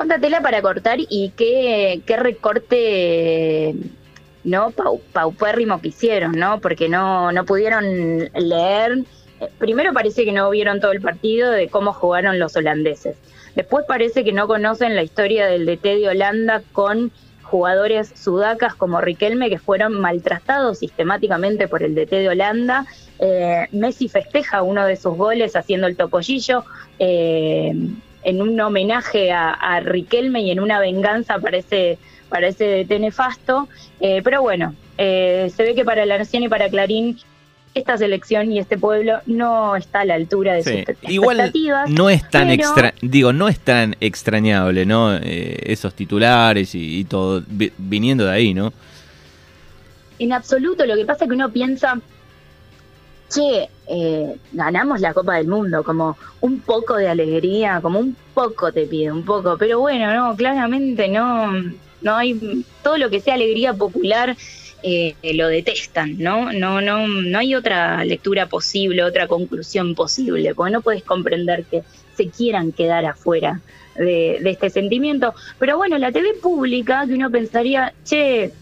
Cuánta 0.00 0.18
tela 0.18 0.40
para 0.40 0.62
cortar 0.62 0.98
y 0.98 1.30
qué, 1.36 2.02
recorte 2.16 3.74
no 4.44 4.70
Pau, 4.70 4.98
paupérrimo 5.12 5.82
que 5.82 5.88
hicieron, 5.88 6.32
¿no? 6.32 6.58
Porque 6.58 6.88
no, 6.88 7.32
no 7.32 7.44
pudieron 7.44 7.84
leer. 8.34 9.04
Primero 9.58 9.92
parece 9.92 10.24
que 10.24 10.32
no 10.32 10.48
vieron 10.48 10.80
todo 10.80 10.92
el 10.92 11.02
partido 11.02 11.50
de 11.50 11.68
cómo 11.68 11.92
jugaron 11.92 12.38
los 12.38 12.56
holandeses. 12.56 13.18
Después 13.54 13.84
parece 13.86 14.24
que 14.24 14.32
no 14.32 14.46
conocen 14.46 14.96
la 14.96 15.02
historia 15.02 15.46
del 15.48 15.66
DT 15.66 15.82
de 15.82 16.08
Holanda 16.08 16.62
con 16.72 17.12
jugadores 17.42 18.10
sudacas 18.14 18.74
como 18.74 19.02
Riquelme 19.02 19.50
que 19.50 19.58
fueron 19.58 20.00
maltratados 20.00 20.78
sistemáticamente 20.78 21.68
por 21.68 21.82
el 21.82 21.94
DT 21.94 22.10
de 22.10 22.28
Holanda. 22.30 22.86
Eh, 23.18 23.68
Messi 23.72 24.08
festeja 24.08 24.62
uno 24.62 24.86
de 24.86 24.96
sus 24.96 25.14
goles 25.14 25.56
haciendo 25.56 25.86
el 25.88 25.98
topollillo 25.98 26.64
eh, 26.98 27.74
en 28.22 28.42
un 28.42 28.60
homenaje 28.60 29.32
a, 29.32 29.50
a, 29.50 29.80
Riquelme 29.80 30.42
y 30.42 30.50
en 30.50 30.60
una 30.60 30.78
venganza 30.80 31.38
para 31.38 31.58
ese, 31.58 31.98
para 32.28 32.48
ese 32.48 32.84
DT 32.84 33.00
nefasto. 33.00 33.68
Eh, 34.00 34.20
pero 34.22 34.42
bueno, 34.42 34.74
se 34.96 35.52
ve 35.56 35.74
que 35.74 35.84
para 35.84 36.04
La 36.04 36.18
Nación 36.18 36.42
y 36.42 36.48
para 36.48 36.68
Clarín 36.68 37.16
esta 37.74 37.96
selección 37.96 38.50
y 38.50 38.58
este 38.58 38.78
pueblo 38.78 39.20
no 39.26 39.76
está 39.76 40.00
a 40.00 40.04
la 40.04 40.14
altura 40.14 40.54
de 40.54 40.62
sus 40.62 40.72
expectativas. 40.72 41.12
Igual 41.12 41.52
no 41.88 42.10
es 42.10 42.28
tan 42.28 42.50
extra, 42.50 42.94
digo, 43.00 43.32
no 43.32 43.48
es 43.48 43.60
tan 43.60 43.96
extrañable, 44.00 44.86
¿no? 44.86 45.14
Eh, 45.16 45.56
esos 45.64 45.94
titulares 45.94 46.74
y, 46.74 47.04
todo 47.04 47.42
viniendo 47.78 48.24
de 48.24 48.32
ahí, 48.32 48.54
¿no? 48.54 48.72
En 50.18 50.32
absoluto, 50.32 50.84
lo 50.84 50.96
que 50.96 51.04
pasa 51.04 51.24
es 51.24 51.28
que 51.28 51.34
uno 51.34 51.50
piensa, 51.50 51.98
che, 53.32 53.68
eh, 53.86 54.36
ganamos 54.52 55.00
la 55.00 55.14
Copa 55.14 55.36
del 55.36 55.46
Mundo, 55.46 55.82
como 55.84 56.16
un 56.40 56.60
poco 56.60 56.96
de 56.96 57.08
alegría, 57.08 57.80
como 57.80 57.98
un 57.98 58.16
poco 58.34 58.72
te 58.72 58.86
pide, 58.86 59.12
un 59.12 59.24
poco, 59.24 59.56
pero 59.56 59.80
bueno, 59.80 60.12
no, 60.12 60.36
claramente 60.36 61.08
no, 61.08 61.52
no 62.02 62.16
hay 62.16 62.64
todo 62.82 62.98
lo 62.98 63.10
que 63.10 63.20
sea 63.20 63.34
alegría 63.34 63.72
popular 63.72 64.36
eh, 64.82 65.14
lo 65.34 65.48
detestan, 65.48 66.16
¿no? 66.18 66.52
No, 66.52 66.80
no, 66.80 67.06
no 67.06 67.38
hay 67.38 67.54
otra 67.54 68.02
lectura 68.04 68.46
posible, 68.46 69.02
otra 69.02 69.26
conclusión 69.26 69.94
posible, 69.94 70.54
porque 70.54 70.72
no 70.72 70.80
puedes 70.80 71.02
comprender 71.02 71.64
que 71.64 71.82
se 72.16 72.28
quieran 72.28 72.72
quedar 72.72 73.04
afuera 73.04 73.60
de, 73.94 74.40
este 74.44 74.70
sentimiento. 74.70 75.34
Pero 75.58 75.76
bueno, 75.76 75.98
la 75.98 76.12
TV 76.12 76.34
pública, 76.34 77.04
que 77.06 77.14
uno 77.14 77.30
pensaría, 77.30 77.92
che, 78.04 78.52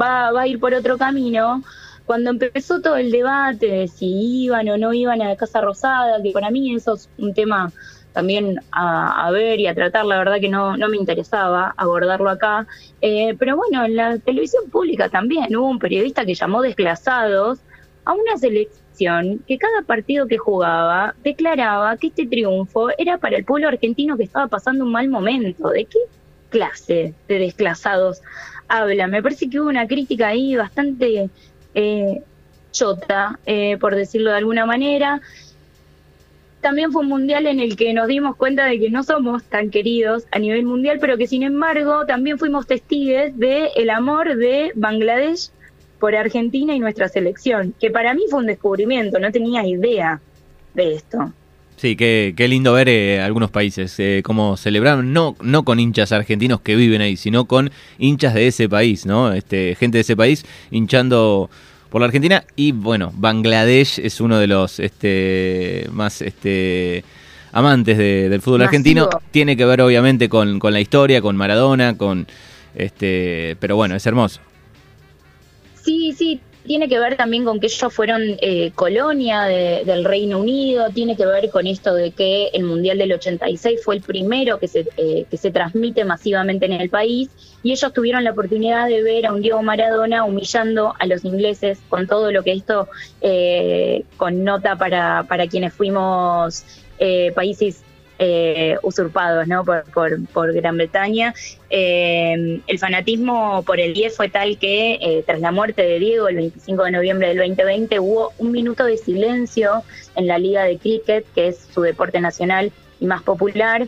va, 0.00 0.32
va 0.32 0.42
a 0.42 0.46
ir 0.48 0.58
por 0.58 0.74
otro 0.74 0.98
camino, 0.98 1.62
cuando 2.08 2.30
empezó 2.30 2.80
todo 2.80 2.96
el 2.96 3.10
debate 3.10 3.66
de 3.66 3.86
si 3.86 4.44
iban 4.44 4.66
o 4.70 4.78
no 4.78 4.94
iban 4.94 5.20
a 5.20 5.28
la 5.28 5.36
Casa 5.36 5.60
Rosada, 5.60 6.22
que 6.22 6.32
para 6.32 6.50
mí 6.50 6.74
eso 6.74 6.94
es 6.94 7.06
un 7.18 7.34
tema 7.34 7.70
también 8.14 8.58
a, 8.72 9.30
ver 9.30 9.60
y 9.60 9.66
a 9.66 9.74
tratar, 9.74 10.06
la 10.06 10.16
verdad 10.16 10.40
que 10.40 10.48
no, 10.48 10.74
no 10.78 10.88
me 10.88 10.96
interesaba 10.96 11.74
abordarlo 11.76 12.30
acá. 12.30 12.66
Eh, 13.02 13.36
pero 13.38 13.56
bueno, 13.56 13.84
en 13.84 13.94
la 13.94 14.16
televisión 14.16 14.70
pública 14.70 15.10
también 15.10 15.54
hubo 15.54 15.68
un 15.68 15.78
periodista 15.78 16.24
que 16.24 16.34
llamó 16.34 16.62
desplazados 16.62 17.58
a 18.06 18.14
una 18.14 18.38
selección 18.38 19.44
que 19.46 19.58
cada 19.58 19.82
partido 19.82 20.26
que 20.26 20.38
jugaba 20.38 21.14
declaraba 21.22 21.94
que 21.98 22.06
este 22.06 22.26
triunfo 22.26 22.88
era 22.96 23.18
para 23.18 23.36
el 23.36 23.44
pueblo 23.44 23.68
argentino 23.68 24.16
que 24.16 24.24
estaba 24.24 24.46
pasando 24.46 24.86
un 24.86 24.92
mal 24.92 25.10
momento. 25.10 25.68
¿De 25.68 25.84
qué 25.84 25.98
clase 26.48 27.12
de 27.28 27.38
desplazados 27.38 28.22
habla? 28.66 29.08
Me 29.08 29.22
parece 29.22 29.50
que 29.50 29.60
hubo 29.60 29.68
una 29.68 29.86
crítica 29.86 30.28
ahí 30.28 30.56
bastante 30.56 31.28
eh, 31.74 32.22
chota, 32.72 33.38
eh, 33.46 33.76
por 33.78 33.94
decirlo 33.94 34.30
de 34.30 34.38
alguna 34.38 34.66
manera 34.66 35.20
también 36.60 36.92
fue 36.92 37.02
un 37.02 37.08
mundial 37.08 37.46
en 37.46 37.60
el 37.60 37.76
que 37.76 37.92
nos 37.92 38.08
dimos 38.08 38.36
cuenta 38.36 38.66
de 38.66 38.78
que 38.78 38.90
no 38.90 39.04
somos 39.04 39.44
tan 39.44 39.70
queridos 39.70 40.26
a 40.32 40.38
nivel 40.38 40.64
mundial, 40.64 40.98
pero 41.00 41.16
que 41.16 41.26
sin 41.26 41.42
embargo 41.42 42.04
también 42.06 42.38
fuimos 42.38 42.66
testigos 42.66 43.36
de 43.36 43.70
el 43.76 43.90
amor 43.90 44.36
de 44.36 44.72
Bangladesh 44.74 45.50
por 46.00 46.14
Argentina 46.14 46.74
y 46.74 46.80
nuestra 46.80 47.08
selección, 47.08 47.74
que 47.78 47.90
para 47.90 48.14
mí 48.14 48.22
fue 48.30 48.40
un 48.40 48.46
descubrimiento, 48.46 49.18
no 49.18 49.32
tenía 49.32 49.66
idea 49.66 50.20
de 50.74 50.94
esto. 50.94 51.32
Sí, 51.78 51.94
qué, 51.94 52.34
qué 52.36 52.48
lindo 52.48 52.72
ver 52.72 52.88
eh, 52.88 53.20
algunos 53.20 53.52
países 53.52 53.94
eh, 53.98 54.20
cómo 54.24 54.56
celebraron, 54.56 55.12
no, 55.12 55.36
no 55.40 55.62
con 55.62 55.78
hinchas 55.78 56.10
argentinos 56.10 56.60
que 56.60 56.74
viven 56.74 57.00
ahí, 57.00 57.16
sino 57.16 57.44
con 57.44 57.70
hinchas 58.00 58.34
de 58.34 58.48
ese 58.48 58.68
país, 58.68 59.06
¿no? 59.06 59.32
Este, 59.32 59.76
gente 59.76 59.98
de 59.98 60.02
ese 60.02 60.16
país 60.16 60.44
hinchando 60.72 61.48
por 61.88 62.00
la 62.00 62.06
Argentina 62.06 62.44
y 62.56 62.72
bueno, 62.72 63.12
Bangladesh 63.14 64.00
es 64.00 64.20
uno 64.20 64.38
de 64.38 64.48
los 64.48 64.80
este, 64.80 65.86
más 65.92 66.20
este, 66.20 67.04
amantes 67.52 67.96
del 67.96 68.42
fútbol 68.42 68.62
argentino. 68.62 69.08
Tiene 69.30 69.56
que 69.56 69.64
ver 69.64 69.80
obviamente 69.80 70.28
con, 70.28 70.58
con, 70.58 70.72
la 70.72 70.80
historia, 70.80 71.22
con 71.22 71.36
Maradona, 71.36 71.96
con 71.96 72.26
este, 72.74 73.56
pero 73.60 73.76
bueno, 73.76 73.94
es 73.94 74.04
hermoso. 74.04 74.40
Sí, 75.84 76.12
sí, 76.12 76.40
tiene 76.68 76.86
que 76.86 77.00
ver 77.00 77.16
también 77.16 77.46
con 77.46 77.60
que 77.60 77.66
ellos 77.66 77.92
fueron 77.92 78.20
eh, 78.42 78.72
colonia 78.74 79.44
del 79.44 80.04
Reino 80.04 80.38
Unido, 80.38 80.90
tiene 80.90 81.16
que 81.16 81.24
ver 81.24 81.48
con 81.48 81.66
esto 81.66 81.94
de 81.94 82.10
que 82.10 82.48
el 82.52 82.64
Mundial 82.64 82.98
del 82.98 83.14
86 83.14 83.80
fue 83.82 83.96
el 83.96 84.02
primero 84.02 84.58
que 84.58 84.68
se, 84.68 84.86
eh, 84.98 85.24
que 85.30 85.36
se 85.38 85.50
transmite 85.50 86.04
masivamente 86.04 86.66
en 86.66 86.72
el 86.72 86.90
país 86.90 87.30
y 87.62 87.72
ellos 87.72 87.92
tuvieron 87.94 88.22
la 88.22 88.32
oportunidad 88.32 88.86
de 88.86 89.02
ver 89.02 89.24
a 89.24 89.32
un 89.32 89.40
Diego 89.40 89.62
Maradona 89.62 90.24
humillando 90.24 90.94
a 90.98 91.06
los 91.06 91.24
ingleses 91.24 91.78
con 91.88 92.06
todo 92.06 92.30
lo 92.32 92.42
que 92.44 92.52
esto 92.52 92.86
eh, 93.22 94.04
connota 94.18 94.76
para, 94.76 95.24
para 95.26 95.46
quienes 95.48 95.72
fuimos 95.72 96.64
países 97.34 97.84
eh, 98.20 98.76
usurpados 98.82 99.46
¿no? 99.46 99.64
por, 99.64 99.84
por, 100.32 100.52
Gran 100.52 100.76
Bretaña. 100.76 101.34
Eh, 101.70 102.60
el 102.66 102.78
fanatismo 102.78 103.62
por 103.62 103.78
el 103.78 103.94
10 103.94 104.16
fue 104.16 104.28
tal 104.28 104.58
que 104.58 104.94
eh, 104.94 105.22
tras 105.24 105.40
la 105.40 105.52
muerte 105.52 105.82
de 105.82 106.00
Diego 106.00 106.26
el 106.28 106.36
25 106.36 106.84
de 106.84 106.90
noviembre 106.90 107.28
del 107.28 107.38
2020 107.38 108.00
hubo 108.00 108.32
un 108.38 108.50
minuto 108.50 108.84
de 108.84 108.96
silencio 108.96 109.84
en 110.16 110.26
la 110.26 110.38
liga 110.38 110.64
de 110.64 110.78
cricket, 110.78 111.24
que 111.32 111.48
es 111.48 111.68
su 111.72 111.82
deporte 111.82 112.20
nacional 112.20 112.72
y 112.98 113.06
más 113.06 113.22
popular. 113.22 113.86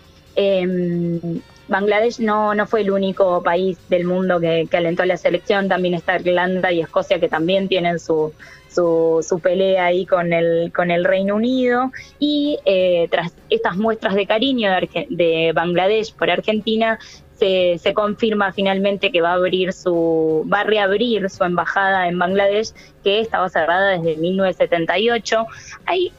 Bangladesh 1.69 2.19
no, 2.19 2.55
no 2.55 2.67
fue 2.67 2.81
el 2.81 2.91
único 2.91 3.43
país 3.43 3.79
del 3.89 4.05
mundo 4.05 4.41
que, 4.41 4.67
que 4.71 4.77
alentó 4.77 5.03
a 5.05 5.07
la 5.07 5.17
selección, 5.17 5.69
también 5.69 5.95
está 5.95 6.17
Irlanda 6.17 6.73
y 6.73 6.81
Escocia 6.81 7.21
que 7.21 7.29
también 7.29 7.69
tienen 7.69 8.01
su, 8.01 8.33
su, 8.73 9.41
pelea 9.43 9.87
ahí 9.87 10.07
con 10.07 10.33
el, 10.33 10.73
con 10.73 10.91
el 10.91 11.05
Reino 11.05 11.37
Unido 11.37 11.93
y 12.19 12.59
eh, 12.65 13.09
tras 13.11 13.35
estas 13.49 13.77
muestras 13.77 14.15
de 14.15 14.27
cariño 14.27 14.71
de, 14.71 15.07
de 15.11 15.53
Bangladesh 15.53 16.15
por 16.15 16.31
Argentina, 16.31 16.99
se, 17.35 17.79
se, 17.79 17.95
confirma 17.95 18.53
finalmente 18.53 19.11
que 19.11 19.23
va 19.23 19.31
a 19.31 19.35
abrir 19.35 19.73
su, 19.73 20.47
va 20.53 20.61
a 20.61 20.65
reabrir 20.65 21.31
su 21.31 21.43
embajada 21.43 22.07
en 22.07 22.19
Bangladesh, 22.19 22.73
que 23.03 23.21
estaba 23.21 23.49
cerrada 23.49 23.99
desde 23.99 24.17
1978. 24.17 25.47
Hay 25.87 26.13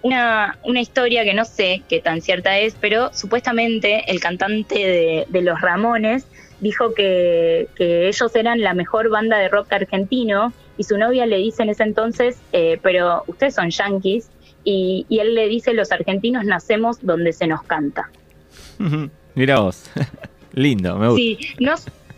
una, 0.00 0.58
una 0.64 0.80
historia 0.80 1.24
que 1.24 1.34
no 1.34 1.44
sé 1.44 1.82
qué 1.88 2.00
tan 2.00 2.22
cierta 2.22 2.58
es, 2.58 2.74
pero 2.80 3.12
supuestamente 3.12 4.10
el 4.10 4.18
cantante 4.20 4.74
de, 4.74 5.26
de 5.28 5.42
Los 5.42 5.60
Ramones 5.60 6.26
dijo 6.60 6.94
que, 6.94 7.68
que 7.76 8.08
ellos 8.08 8.34
eran 8.34 8.60
la 8.60 8.72
mejor 8.72 9.10
banda 9.10 9.38
de 9.38 9.48
rock 9.48 9.72
argentino 9.72 10.52
y 10.82 10.84
su 10.84 10.98
novia 10.98 11.26
le 11.26 11.36
dice 11.36 11.62
en 11.62 11.68
ese 11.68 11.84
entonces, 11.84 12.40
eh, 12.52 12.76
pero 12.82 13.22
ustedes 13.28 13.54
son 13.54 13.70
yanquis, 13.70 14.28
y, 14.64 15.06
él 15.10 15.36
le 15.36 15.46
dice, 15.46 15.74
los 15.74 15.92
argentinos 15.92 16.44
nacemos 16.44 16.98
donde 17.02 17.32
se 17.32 17.46
nos 17.46 17.62
canta. 17.62 18.10
Mira 19.36 19.60
vos, 19.60 19.88
lindo, 20.54 20.98
me 20.98 21.06
gusta. 21.06 21.18
Sí, 21.20 21.38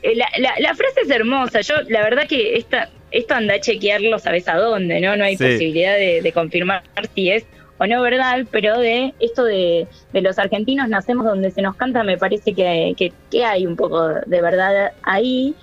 eh, 0.02 0.16
la, 0.16 0.74
frase 0.74 1.02
es 1.02 1.10
hermosa, 1.10 1.60
yo 1.60 1.74
la 1.88 2.02
verdad 2.02 2.26
que 2.26 2.56
esta, 2.56 2.88
esto 3.10 3.34
anda 3.34 3.54
a 3.54 3.60
chequearlo, 3.60 4.18
sabes 4.18 4.48
a 4.48 4.56
dónde, 4.56 4.98
¿no? 5.02 5.14
No 5.14 5.24
hay 5.24 5.36
posibilidad 5.36 5.96
de, 5.96 6.32
confirmar 6.32 6.82
si 7.14 7.30
es 7.30 7.44
o 7.76 7.86
no 7.86 8.00
verdad, 8.00 8.46
pero 8.50 8.78
de 8.78 9.12
esto 9.20 9.44
de, 9.44 9.86
los 10.14 10.38
argentinos 10.38 10.88
nacemos 10.88 11.26
donde 11.26 11.50
se 11.50 11.60
nos 11.60 11.76
canta, 11.76 12.02
me 12.02 12.16
parece 12.16 12.54
que, 12.54 12.94
que, 12.96 13.12
que 13.30 13.44
hay 13.44 13.66
un 13.66 13.76
poco 13.76 14.08
de 14.08 14.40
verdad 14.40 14.92
ahí. 15.02 15.54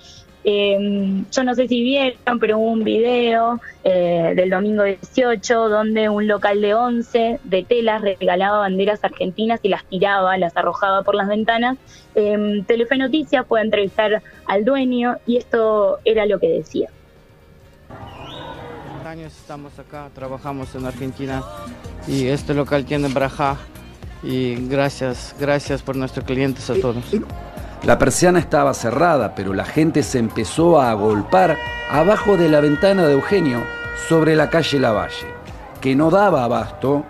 Eh, 0.44 1.22
yo 1.30 1.44
no 1.44 1.54
sé 1.54 1.68
si 1.68 1.82
vieron, 1.82 2.38
pero 2.40 2.58
hubo 2.58 2.70
un 2.70 2.82
video 2.82 3.60
eh, 3.84 4.32
del 4.34 4.50
domingo 4.50 4.82
18 4.82 5.68
donde 5.68 6.08
un 6.08 6.26
local 6.26 6.60
de 6.60 6.74
11 6.74 7.40
de 7.44 7.62
telas 7.62 8.02
regalaba 8.02 8.58
banderas 8.58 9.04
argentinas 9.04 9.60
y 9.62 9.68
las 9.68 9.84
tiraba, 9.84 10.36
las 10.38 10.56
arrojaba 10.56 11.02
por 11.02 11.14
las 11.14 11.28
ventanas. 11.28 11.78
Eh, 12.14 12.62
Telefe 12.66 12.96
Noticias 12.96 13.46
puede 13.46 13.64
entrevistar 13.64 14.22
al 14.46 14.64
dueño 14.64 15.18
y 15.26 15.36
esto 15.36 16.00
era 16.04 16.26
lo 16.26 16.40
que 16.40 16.48
decía. 16.48 16.88
años 19.06 19.36
estamos 19.36 19.78
acá, 19.78 20.08
trabajamos 20.14 20.74
en 20.74 20.86
Argentina 20.86 21.42
y 22.08 22.28
este 22.28 22.54
local 22.54 22.84
tiene 22.86 23.08
braja 23.08 23.58
y 24.22 24.54
gracias, 24.68 25.34
gracias 25.38 25.82
por 25.82 25.96
nuestros 25.96 26.24
clientes 26.24 26.70
a 26.70 26.74
todos. 26.74 27.04
La 27.84 27.98
persiana 27.98 28.38
estaba 28.38 28.74
cerrada, 28.74 29.34
pero 29.34 29.52
la 29.54 29.64
gente 29.64 30.04
se 30.04 30.20
empezó 30.20 30.80
a 30.80 30.92
agolpar 30.92 31.56
abajo 31.90 32.36
de 32.36 32.48
la 32.48 32.60
ventana 32.60 33.08
de 33.08 33.14
Eugenio 33.14 33.64
sobre 34.08 34.36
la 34.36 34.48
calle 34.50 34.78
Lavalle, 34.78 35.26
que 35.80 35.96
no 35.96 36.08
daba 36.08 36.44
abasto 36.44 37.04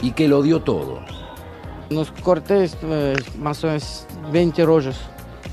y 0.00 0.12
que 0.12 0.26
lo 0.26 0.40
dio 0.40 0.62
todo. 0.62 1.00
Nos 1.90 2.10
corté 2.12 2.70
eh, 2.82 3.14
más 3.38 3.62
o 3.62 3.66
menos 3.66 4.06
20 4.32 4.64
rollos, 4.64 4.98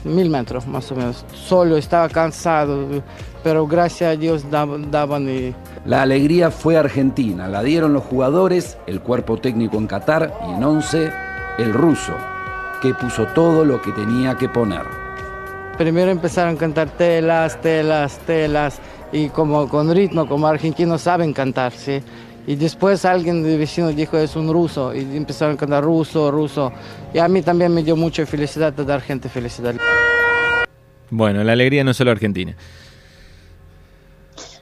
mil 0.06 0.30
metros 0.30 0.66
más 0.66 0.90
o 0.94 0.96
menos. 0.96 1.26
Solo 1.34 1.76
estaba 1.76 2.08
cansado, 2.08 2.88
pero 3.44 3.68
gracias 3.68 4.14
a 4.14 4.16
Dios 4.16 4.46
daban, 4.50 5.28
y... 5.28 5.54
La 5.86 6.04
alegría 6.04 6.52
fue 6.52 6.78
argentina, 6.78 7.50
la 7.50 7.64
dieron 7.64 7.92
los 7.92 8.04
jugadores, 8.04 8.78
el 8.88 9.02
cuerpo 9.02 9.36
técnico 9.36 9.76
en 9.76 9.88
Qatar 9.88 10.34
y 10.48 10.54
en 10.54 10.64
once, 10.64 11.12
el 11.58 11.74
ruso, 11.74 12.14
que 12.84 12.94
puso 12.94 13.26
todo 13.28 13.64
lo 13.64 13.82
que 13.82 13.94
tenía 13.94 14.36
que 14.36 14.50
poner. 14.50 14.82
primero 15.78 16.12
empezaron 16.12 16.56
a 16.56 16.58
cantar 16.58 16.90
telas, 16.90 17.60
telas, 17.62 18.20
telas, 18.28 18.80
y 19.14 19.30
como 19.30 19.70
con 19.70 19.90
ritmo, 19.96 20.28
como 20.28 20.48
argentinos 20.48 21.02
saben 21.02 21.32
cantar, 21.32 21.72
¿sí? 21.72 22.02
Y 22.46 22.56
después 22.56 23.06
alguien 23.06 23.42
de 23.42 23.56
vecino 23.56 23.88
dijo 23.88 24.18
es 24.18 24.36
un 24.36 24.52
ruso 24.52 24.94
y 24.94 25.00
empezaron 25.16 25.56
a 25.56 25.58
cantar 25.58 25.82
ruso, 25.82 26.30
ruso. 26.30 26.74
Y 27.14 27.20
a 27.20 27.30
mí 27.30 27.42
también 27.42 27.74
me 27.74 27.84
dio 27.84 27.96
mucha 27.96 28.26
felicidad 28.26 28.74
de 28.74 28.84
dar 28.84 29.00
gente 29.00 29.30
felicidad. 29.30 29.76
Bueno, 31.10 31.42
la 31.42 31.54
alegría 31.54 31.86
no 31.86 31.92
es 31.92 31.98
solo 31.98 32.12
argentina. 32.12 32.54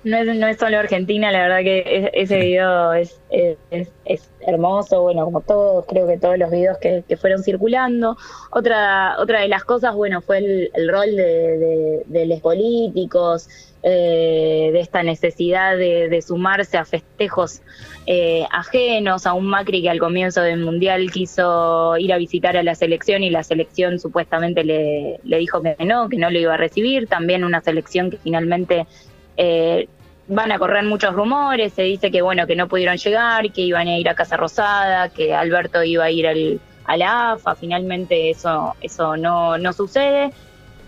No 0.04 0.18
es, 0.18 0.26
no 0.36 0.48
es 0.48 0.58
solo 0.58 0.80
Argentina, 0.80 1.32
la 1.32 1.44
verdad 1.44 1.60
que 1.60 1.84
es- 1.86 2.10
ese 2.14 2.40
video 2.40 2.94
es, 2.94 3.22
es, 3.30 3.58
es- 4.06 4.30
hermoso, 4.44 5.04
bueno, 5.04 5.24
como 5.26 5.42
todos, 5.42 5.86
creo 5.88 6.08
que 6.08 6.18
todos 6.18 6.36
los 6.40 6.50
videos 6.50 6.80
que, 6.80 7.04
que 7.08 7.16
fueron 7.16 7.44
circulando. 7.44 8.18
Otra, 8.50 9.16
otra 9.20 9.42
de 9.42 9.48
las 9.48 9.64
cosas, 9.64 9.94
bueno, 9.94 10.22
fue 10.22 10.40
el, 10.40 10.72
rol 10.90 11.16
de, 11.16 12.26
los 12.26 12.40
políticos, 12.40 13.48
eh, 13.84 14.72
de 14.74 14.80
esta 14.80 15.04
necesidad 15.04 15.78
de, 15.78 16.10
de 16.10 16.22
sumarse 16.24 16.78
a 16.78 16.86
festejos 16.86 17.62
eh, 18.08 18.46
ajenos, 18.52 19.28
a 19.28 19.34
un 19.34 19.46
Macri 19.46 19.84
que 19.84 19.90
al 19.92 20.00
comienzo 20.00 20.42
del 20.42 20.60
Mundial 20.60 21.12
quiso 21.12 21.96
ir 21.98 22.12
a 22.12 22.18
visitar 22.18 22.58
a 22.58 22.64
la 22.64 22.74
selección 22.74 23.22
y 23.24 23.30
la 23.30 23.44
selección 23.44 24.00
supuestamente 24.00 24.64
le, 24.64 25.20
le 25.24 25.38
dijo 25.38 25.62
que 25.62 25.76
no, 25.86 26.10
que 26.10 26.18
no 26.18 26.32
lo 26.32 26.40
iba 26.40 26.56
a 26.56 26.58
recibir. 26.58 27.06
También 27.08 27.44
una 27.44 27.62
selección 27.62 28.10
que 28.10 28.18
finalmente 28.18 28.88
eh, 29.43 29.88
van 30.27 30.51
a 30.51 30.60
correr 30.60 30.84
muchos 30.86 31.13
rumores, 31.13 31.73
se 31.73 31.82
dice 31.82 32.12
que 32.12 32.21
bueno, 32.21 32.45
que 32.45 32.56
no 32.56 32.67
pudieron 32.67 32.97
llegar, 32.97 33.51
que 33.51 33.62
iban 33.62 33.88
a 33.88 33.97
ir 33.97 34.08
a 34.08 34.13
Casa 34.13 34.38
Rosada, 34.38 35.10
que 35.10 35.34
Alberto 35.34 35.84
iba 35.84 36.06
a 36.06 36.12
ir 36.12 36.27
al, 36.27 36.60
a 36.86 36.95
la 36.95 37.32
AFA, 37.32 37.56
finalmente 37.56 38.30
eso, 38.30 38.75
eso 38.82 39.17
no, 39.17 39.58
no 39.58 39.73
sucede. 39.73 40.30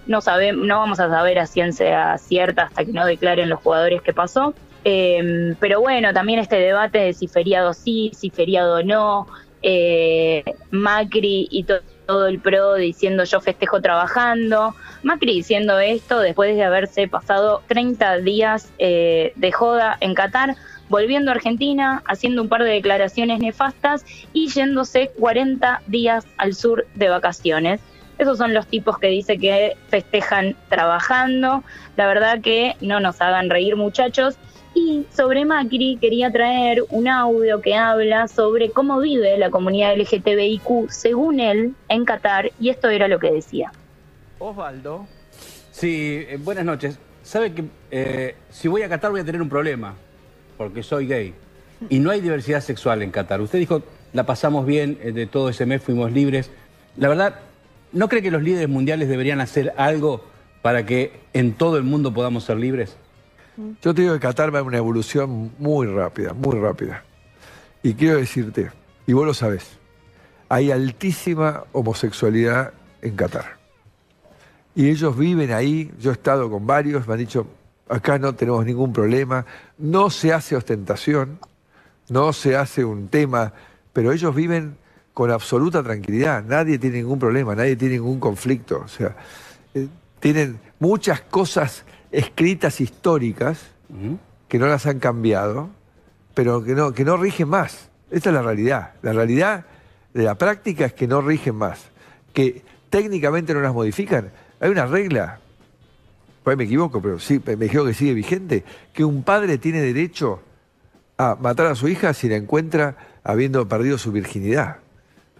No, 0.05 0.21
sabe, 0.21 0.51
no 0.53 0.79
vamos 0.79 0.99
a 0.99 1.09
saber 1.09 1.39
a 1.39 1.47
ciencia 1.47 2.17
cierta 2.17 2.63
hasta 2.63 2.85
que 2.85 2.91
no 2.91 3.05
declaren 3.05 3.49
los 3.49 3.59
jugadores 3.59 4.01
qué 4.01 4.13
pasó. 4.13 4.53
Eh, 4.85 5.55
pero 5.59 5.79
bueno, 5.79 6.13
también 6.13 6.39
este 6.39 6.57
debate 6.57 6.99
de 6.99 7.13
si 7.13 7.27
feriado 7.27 7.73
sí, 7.73 8.11
si 8.13 8.29
feriado 8.29 8.83
no, 8.83 9.27
eh, 9.61 10.43
Macri 10.71 11.47
y 11.49 11.63
to- 11.63 11.79
todo 12.05 12.27
el 12.27 12.39
PRO 12.39 12.75
diciendo 12.75 13.23
yo 13.23 13.41
festejo 13.41 13.81
trabajando, 13.81 14.75
Macri 15.03 15.35
diciendo 15.35 15.79
esto 15.79 16.19
después 16.19 16.55
de 16.55 16.63
haberse 16.63 17.07
pasado 17.07 17.61
30 17.67 18.17
días 18.19 18.71
eh, 18.79 19.33
de 19.35 19.51
joda 19.51 19.97
en 19.99 20.13
Qatar, 20.13 20.55
volviendo 20.89 21.31
a 21.31 21.35
Argentina, 21.35 22.03
haciendo 22.07 22.41
un 22.41 22.49
par 22.49 22.63
de 22.63 22.71
declaraciones 22.71 23.39
nefastas 23.39 24.05
y 24.33 24.49
yéndose 24.49 25.11
40 25.19 25.81
días 25.87 26.25
al 26.37 26.53
sur 26.53 26.85
de 26.95 27.09
vacaciones. 27.09 27.81
Esos 28.17 28.37
son 28.37 28.53
los 28.53 28.67
tipos 28.67 28.99
que 28.99 29.07
dice 29.07 29.37
que 29.37 29.75
festejan 29.89 30.55
trabajando. 30.69 31.63
La 31.97 32.07
verdad 32.07 32.41
que 32.41 32.75
no 32.79 32.99
nos 32.99 33.19
hagan 33.21 33.49
reír 33.49 33.75
muchachos. 33.75 34.37
Y 34.75 35.05
sobre 35.15 35.45
Macri 35.45 35.97
quería 36.01 36.31
traer 36.31 36.83
un 36.89 37.07
audio 37.07 37.61
que 37.61 37.75
habla 37.75 38.27
sobre 38.27 38.71
cómo 38.71 38.99
vive 38.99 39.37
la 39.37 39.51
comunidad 39.51 39.95
LGTBIQ 39.97 40.89
según 40.89 41.39
él 41.39 41.75
en 41.89 42.05
Qatar 42.05 42.51
y 42.59 42.69
esto 42.69 42.89
era 42.89 43.07
lo 43.07 43.19
que 43.19 43.31
decía. 43.31 43.71
Osvaldo. 44.39 45.05
Sí, 45.71 46.25
eh, 46.27 46.37
buenas 46.41 46.65
noches. 46.65 46.97
Sabe 47.21 47.53
que 47.53 47.65
eh, 47.91 48.35
si 48.49 48.67
voy 48.67 48.81
a 48.81 48.89
Qatar 48.89 49.11
voy 49.11 49.21
a 49.21 49.25
tener 49.25 49.41
un 49.41 49.49
problema, 49.49 49.95
porque 50.57 50.83
soy 50.83 51.07
gay. 51.07 51.33
Y 51.89 51.99
no 51.99 52.11
hay 52.11 52.21
diversidad 52.21 52.61
sexual 52.61 53.01
en 53.01 53.11
Qatar. 53.11 53.41
Usted 53.41 53.59
dijo, 53.59 53.83
la 54.13 54.25
pasamos 54.25 54.65
bien, 54.65 54.97
eh, 55.01 55.11
de 55.11 55.27
todo 55.27 55.49
ese 55.49 55.65
mes 55.65 55.81
fuimos 55.81 56.11
libres. 56.11 56.49
La 56.97 57.09
verdad, 57.09 57.39
¿no 57.91 58.07
cree 58.09 58.21
que 58.21 58.31
los 58.31 58.41
líderes 58.41 58.69
mundiales 58.69 59.07
deberían 59.07 59.41
hacer 59.41 59.73
algo 59.77 60.23
para 60.61 60.85
que 60.85 61.11
en 61.33 61.53
todo 61.53 61.77
el 61.77 61.83
mundo 61.83 62.13
podamos 62.13 62.43
ser 62.45 62.57
libres? 62.57 62.97
Yo 63.81 63.93
te 63.93 64.01
digo 64.01 64.13
que 64.15 64.19
Qatar 64.19 64.53
va 64.53 64.59
en 64.59 64.65
una 64.65 64.77
evolución 64.77 65.51
muy 65.59 65.87
rápida, 65.87 66.33
muy 66.33 66.59
rápida. 66.59 67.03
Y 67.83 67.93
quiero 67.93 68.17
decirte, 68.17 68.71
y 69.05 69.13
vos 69.13 69.25
lo 69.25 69.33
sabés, 69.33 69.77
hay 70.49 70.71
altísima 70.71 71.65
homosexualidad 71.71 72.73
en 73.01 73.15
Qatar. 73.15 73.57
Y 74.75 74.89
ellos 74.89 75.17
viven 75.17 75.51
ahí, 75.51 75.91
yo 75.99 76.11
he 76.11 76.13
estado 76.13 76.49
con 76.49 76.65
varios, 76.65 77.07
me 77.07 77.13
han 77.13 77.19
dicho, 77.19 77.45
acá 77.87 78.17
no 78.17 78.33
tenemos 78.33 78.65
ningún 78.65 78.91
problema, 78.91 79.45
no 79.77 80.09
se 80.09 80.33
hace 80.33 80.55
ostentación, 80.55 81.39
no 82.09 82.33
se 82.33 82.55
hace 82.55 82.83
un 82.83 83.07
tema, 83.07 83.53
pero 83.91 84.11
ellos 84.11 84.33
viven 84.33 84.77
con 85.13 85.29
absoluta 85.29 85.83
tranquilidad, 85.83 86.43
nadie 86.43 86.79
tiene 86.79 86.97
ningún 86.97 87.19
problema, 87.19 87.53
nadie 87.53 87.75
tiene 87.75 87.95
ningún 87.95 88.19
conflicto. 88.19 88.81
O 88.83 88.87
sea, 88.87 89.15
eh, 89.75 89.87
tienen 90.19 90.59
muchas 90.79 91.21
cosas 91.21 91.85
escritas 92.13 92.79
históricas 92.79 93.59
que 94.47 94.59
no 94.59 94.67
las 94.67 94.85
han 94.85 94.99
cambiado, 94.99 95.69
pero 96.33 96.63
que 96.63 96.75
no, 96.75 96.93
que 96.93 97.03
no 97.03 97.17
rigen 97.17 97.49
más. 97.49 97.89
Esta 98.11 98.29
es 98.29 98.35
la 98.35 98.43
realidad. 98.43 98.93
La 99.01 99.13
realidad 99.13 99.65
de 100.13 100.23
la 100.23 100.35
práctica 100.35 100.85
es 100.85 100.93
que 100.93 101.07
no 101.07 101.21
rigen 101.21 101.55
más, 101.55 101.81
que 102.33 102.61
técnicamente 102.89 103.53
no 103.53 103.61
las 103.61 103.73
modifican. 103.73 104.31
Hay 104.59 104.69
una 104.69 104.85
regla, 104.85 105.39
pues 106.43 106.55
me 106.55 106.65
equivoco, 106.65 107.01
pero 107.01 107.19
sí, 107.19 107.41
me 107.45 107.55
dijeron 107.55 107.87
que 107.87 107.95
sigue 107.95 108.13
vigente, 108.13 108.63
que 108.93 109.03
un 109.03 109.23
padre 109.23 109.57
tiene 109.57 109.81
derecho 109.81 110.41
a 111.17 111.35
matar 111.35 111.65
a 111.67 111.75
su 111.75 111.87
hija 111.87 112.13
si 112.13 112.29
la 112.29 112.35
encuentra 112.35 112.95
habiendo 113.23 113.67
perdido 113.67 113.97
su 113.97 114.11
virginidad. 114.11 114.77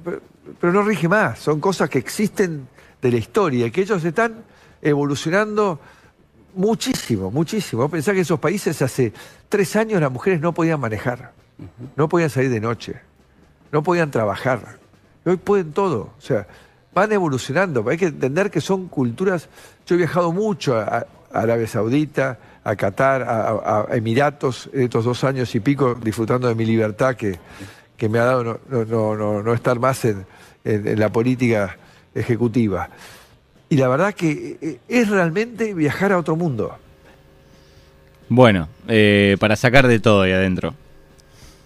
Pero, 0.03 0.21
pero 0.59 0.73
no 0.73 0.81
rige 0.81 1.07
más, 1.07 1.37
son 1.37 1.59
cosas 1.59 1.89
que 1.89 1.99
existen 1.99 2.67
de 2.99 3.11
la 3.11 3.17
historia 3.17 3.67
y 3.67 3.71
que 3.71 3.81
ellos 3.81 4.03
están 4.03 4.43
evolucionando 4.81 5.79
muchísimo, 6.55 7.31
muchísimo. 7.31 7.89
Pensá 7.89 8.11
que 8.11 8.19
en 8.19 8.21
esos 8.23 8.39
países 8.39 8.81
hace 8.81 9.13
tres 9.49 9.75
años 9.75 10.01
las 10.01 10.11
mujeres 10.11 10.39
no 10.41 10.53
podían 10.53 10.79
manejar, 10.79 11.31
no 11.95 12.07
podían 12.09 12.29
salir 12.29 12.49
de 12.49 12.59
noche, 12.59 12.95
no 13.71 13.83
podían 13.83 14.11
trabajar. 14.11 14.77
Y 15.25 15.29
hoy 15.29 15.37
pueden 15.37 15.71
todo. 15.73 16.13
O 16.17 16.21
sea, 16.21 16.45
van 16.93 17.11
evolucionando. 17.11 17.87
Hay 17.89 17.97
que 17.97 18.07
entender 18.07 18.51
que 18.51 18.61
son 18.61 18.87
culturas. 18.87 19.47
Yo 19.85 19.95
he 19.95 19.97
viajado 19.99 20.31
mucho 20.31 20.77
a, 20.77 20.83
a 20.83 21.05
Arabia 21.39 21.67
Saudita, 21.67 22.37
a 22.63 22.75
Qatar, 22.75 23.23
a, 23.23 23.49
a- 23.89 23.95
Emiratos, 23.95 24.69
en 24.73 24.83
estos 24.83 25.05
dos 25.05 25.23
años 25.23 25.53
y 25.55 25.59
pico, 25.59 25.95
disfrutando 25.95 26.47
de 26.47 26.55
mi 26.55 26.65
libertad 26.65 27.15
que, 27.15 27.39
que 27.97 28.09
me 28.09 28.19
ha 28.19 28.25
dado 28.25 28.43
no, 28.43 28.59
no- 28.69 28.85
no- 28.85 29.15
no- 29.15 29.43
no 29.43 29.53
estar 29.53 29.79
más 29.79 30.05
en, 30.05 30.25
en- 30.63 30.87
en 30.87 30.99
la 30.99 31.11
política 31.11 31.77
ejecutiva. 32.13 32.89
Y 33.73 33.77
la 33.77 33.87
verdad 33.87 34.13
que 34.13 34.57
eh, 34.61 34.77
es 34.87 35.09
realmente 35.09 35.73
viajar 35.73 36.11
a 36.11 36.19
otro 36.19 36.35
mundo. 36.35 36.77
Bueno, 38.29 38.69
eh, 38.87 39.35
para 39.39 39.55
sacar 39.55 39.87
de 39.87 39.99
todo 39.99 40.21
ahí 40.21 40.31
adentro. 40.31 40.75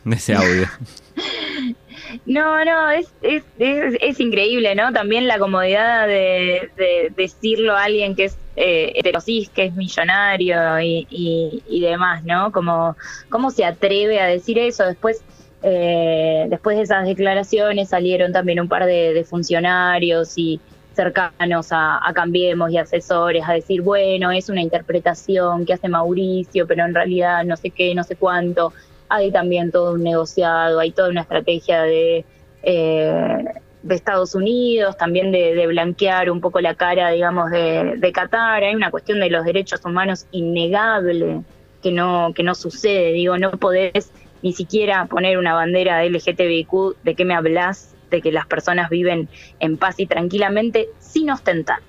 De 0.05 0.15
ese 0.15 0.33
audio. 0.33 0.67
No, 2.25 2.63
no, 2.63 2.89
es, 2.91 3.11
es, 3.21 3.43
es, 3.59 3.97
es 3.99 4.19
increíble, 4.21 4.73
¿no? 4.73 4.93
También 4.93 5.27
la 5.27 5.37
comodidad 5.37 6.07
de, 6.07 6.69
de 6.77 7.11
decirlo 7.17 7.75
a 7.75 7.83
alguien 7.83 8.15
que 8.15 8.25
es 8.25 8.37
eh, 8.55 8.93
heterosis, 8.95 9.49
que 9.49 9.65
es 9.65 9.75
millonario 9.75 10.79
y, 10.79 11.05
y, 11.09 11.63
y 11.67 11.81
demás, 11.81 12.23
¿no? 12.23 12.53
Como, 12.53 12.95
¿Cómo 13.29 13.51
se 13.51 13.65
atreve 13.65 14.21
a 14.21 14.27
decir 14.27 14.57
eso? 14.57 14.85
Después, 14.85 15.21
eh, 15.63 16.45
después 16.49 16.77
de 16.77 16.83
esas 16.83 17.05
declaraciones 17.05 17.89
salieron 17.89 18.31
también 18.31 18.61
un 18.61 18.69
par 18.69 18.85
de, 18.85 19.13
de 19.13 19.23
funcionarios 19.25 20.37
y 20.37 20.61
cercanos 20.97 21.69
a, 21.71 22.01
Cambiemos 22.13 22.71
y 22.71 22.77
asesores 22.77 23.43
a 23.47 23.53
decir, 23.53 23.81
bueno, 23.81 24.31
es 24.31 24.49
una 24.49 24.61
interpretación 24.61 25.65
que 25.65 25.73
hace 25.73 25.87
Mauricio, 25.87 26.67
pero 26.67 26.83
en 26.83 26.93
realidad 26.93 27.45
no 27.45 27.55
sé 27.55 27.69
qué, 27.69 27.93
no 27.95 28.03
sé 28.03 28.15
cuánto 28.15 28.73
hay 29.07 29.31
también 29.31 29.71
todo 29.71 29.93
un 29.93 30.03
negociado, 30.03 30.79
hay 30.79 30.91
toda 30.91 31.09
una 31.09 31.21
estrategia 31.21 31.83
de, 31.83 32.25
eh, 32.63 33.45
de 33.83 33.95
Estados 33.95 34.35
Unidos, 34.35 34.97
también 34.97 35.31
de, 35.31 35.67
blanquear 35.67 36.29
un 36.29 36.41
poco 36.41 36.59
la 36.59 36.73
cara, 36.73 37.11
digamos, 37.11 37.51
de, 37.51 37.95
de 37.97 38.11
Qatar. 38.11 38.63
Hay 38.63 38.75
una 38.75 38.91
cuestión 38.91 39.19
de 39.19 39.29
los 39.29 39.45
derechos 39.45 39.85
humanos 39.85 40.25
innegable 40.31 41.41
que 41.81 41.91
no, 41.91 42.33
que 42.35 42.43
no 42.43 42.55
sucede. 42.55 43.13
Digo, 43.13 43.37
no 43.37 43.51
podés 43.51 44.11
ni 44.41 44.51
siquiera 44.53 45.05
poner 45.05 45.37
una 45.37 45.53
bandera 45.53 46.03
LGTBIQ, 46.03 47.03
¿de 47.03 47.15
qué 47.15 47.23
me 47.23 47.35
hablas? 47.35 47.96
De 48.09 48.21
que 48.21 48.31
las 48.31 48.45
personas 48.47 48.89
viven 48.89 49.27
en 49.59 49.77
paz 49.77 49.95
y 49.99 50.05
tranquilamente 50.05 50.87
sin 50.99 51.29
ostentar. 51.29 51.79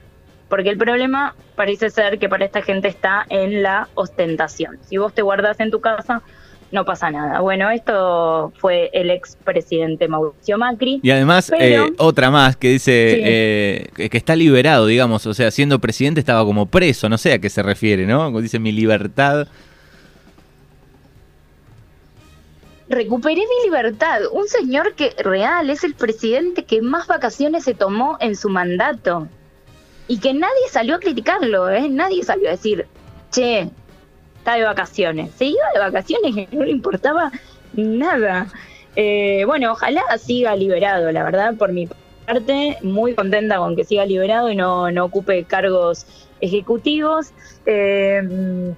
Porque 0.49 0.71
el 0.71 0.79
problema 0.79 1.35
parece 1.57 1.91
ser 1.91 2.19
que 2.19 2.29
para 2.29 2.45
esta 2.45 2.63
gente 2.63 2.89
está 2.89 3.27
en 3.29 3.63
la 3.63 3.89
ostentación. 3.95 4.79
Si 4.89 4.97
vos 4.97 5.13
te 5.15 5.23
guardás 5.23 5.61
en 5.61 5.71
tu 5.71 5.81
casa, 5.81 6.23
no 6.73 6.85
pasa 6.85 7.11
nada. 7.11 7.41
Bueno, 7.41 7.71
esto 7.71 8.53
fue 8.59 8.91
el 8.93 9.11
expresidente 9.11 10.09
Mauricio 10.09 10.59
Macri. 10.59 11.01
Y 11.03 11.11
además, 11.11 11.53
Pero- 11.57 11.87
eh, 11.87 11.93
otra 11.99 12.31
más 12.31 12.57
que 12.57 12.69
dice 12.71 13.15
Sí. 13.15 13.21
eh, 13.25 14.09
que 14.11 14.17
está 14.17 14.35
liberado, 14.37 14.87
digamos. 14.87 15.27
O 15.27 15.35
sea, 15.35 15.51
siendo 15.51 15.79
presidente 15.79 16.21
estaba 16.21 16.45
como 16.45 16.67
preso. 16.67 17.09
No 17.09 17.19
sé 17.19 17.33
a 17.35 17.39
qué 17.39 17.49
se 17.51 17.63
refiere, 17.63 18.07
¿no? 18.07 18.31
Dice 18.41 18.59
mi 18.59 18.73
libertad. 18.73 19.49
Recuperé 22.89 23.43
mi 23.43 23.65
libertad. 23.65 24.21
Un 24.33 24.49
señor 24.49 24.95
que 24.95 25.11
real 25.19 25.69
es 25.71 25.85
el 25.85 25.95
presidente 25.95 26.65
que 26.65 26.81
más 26.83 27.07
vacaciones 27.07 27.65
se 27.65 27.75
tomó 27.75 28.17
en 28.21 28.35
su 28.37 28.49
mandato. 28.49 29.29
y 30.11 30.19
que 30.21 30.33
nadie 30.33 30.69
salió 30.71 30.95
a 30.97 31.01
criticarlo, 31.01 31.69
¿eh? 31.69 31.89
Nadie 31.89 32.25
salió 32.25 32.49
a 32.49 32.53
decir, 32.53 32.87
che, 33.31 33.69
está 34.39 34.55
de 34.55 34.63
vacaciones. 34.65 35.31
Se 35.37 35.45
iba 35.45 35.65
de 35.75 35.81
vacaciones 35.81 36.35
y 36.35 36.57
no 36.57 36.65
le 36.65 36.71
importaba 36.71 37.31
nada. 37.75 38.47
Eh, 38.97 39.45
bueno, 39.47 39.73
ojalá 39.73 40.03
siga 40.19 40.57
liberado, 40.57 41.13
la 41.13 41.25
verdad, 41.25 41.55
por 41.57 41.73
mi 41.73 41.89
parte, 42.27 42.79
muy 42.83 43.15
contenta 43.15 43.59
con 43.59 43.77
que 43.77 43.85
siga 43.85 44.07
liberado 44.07 44.51
y 44.51 44.57
no, 44.57 44.91
no 44.91 45.05
ocupe 45.05 45.45
cargos 45.45 46.07
ejecutivos. 46.41 47.33
Eh, 47.67 48.73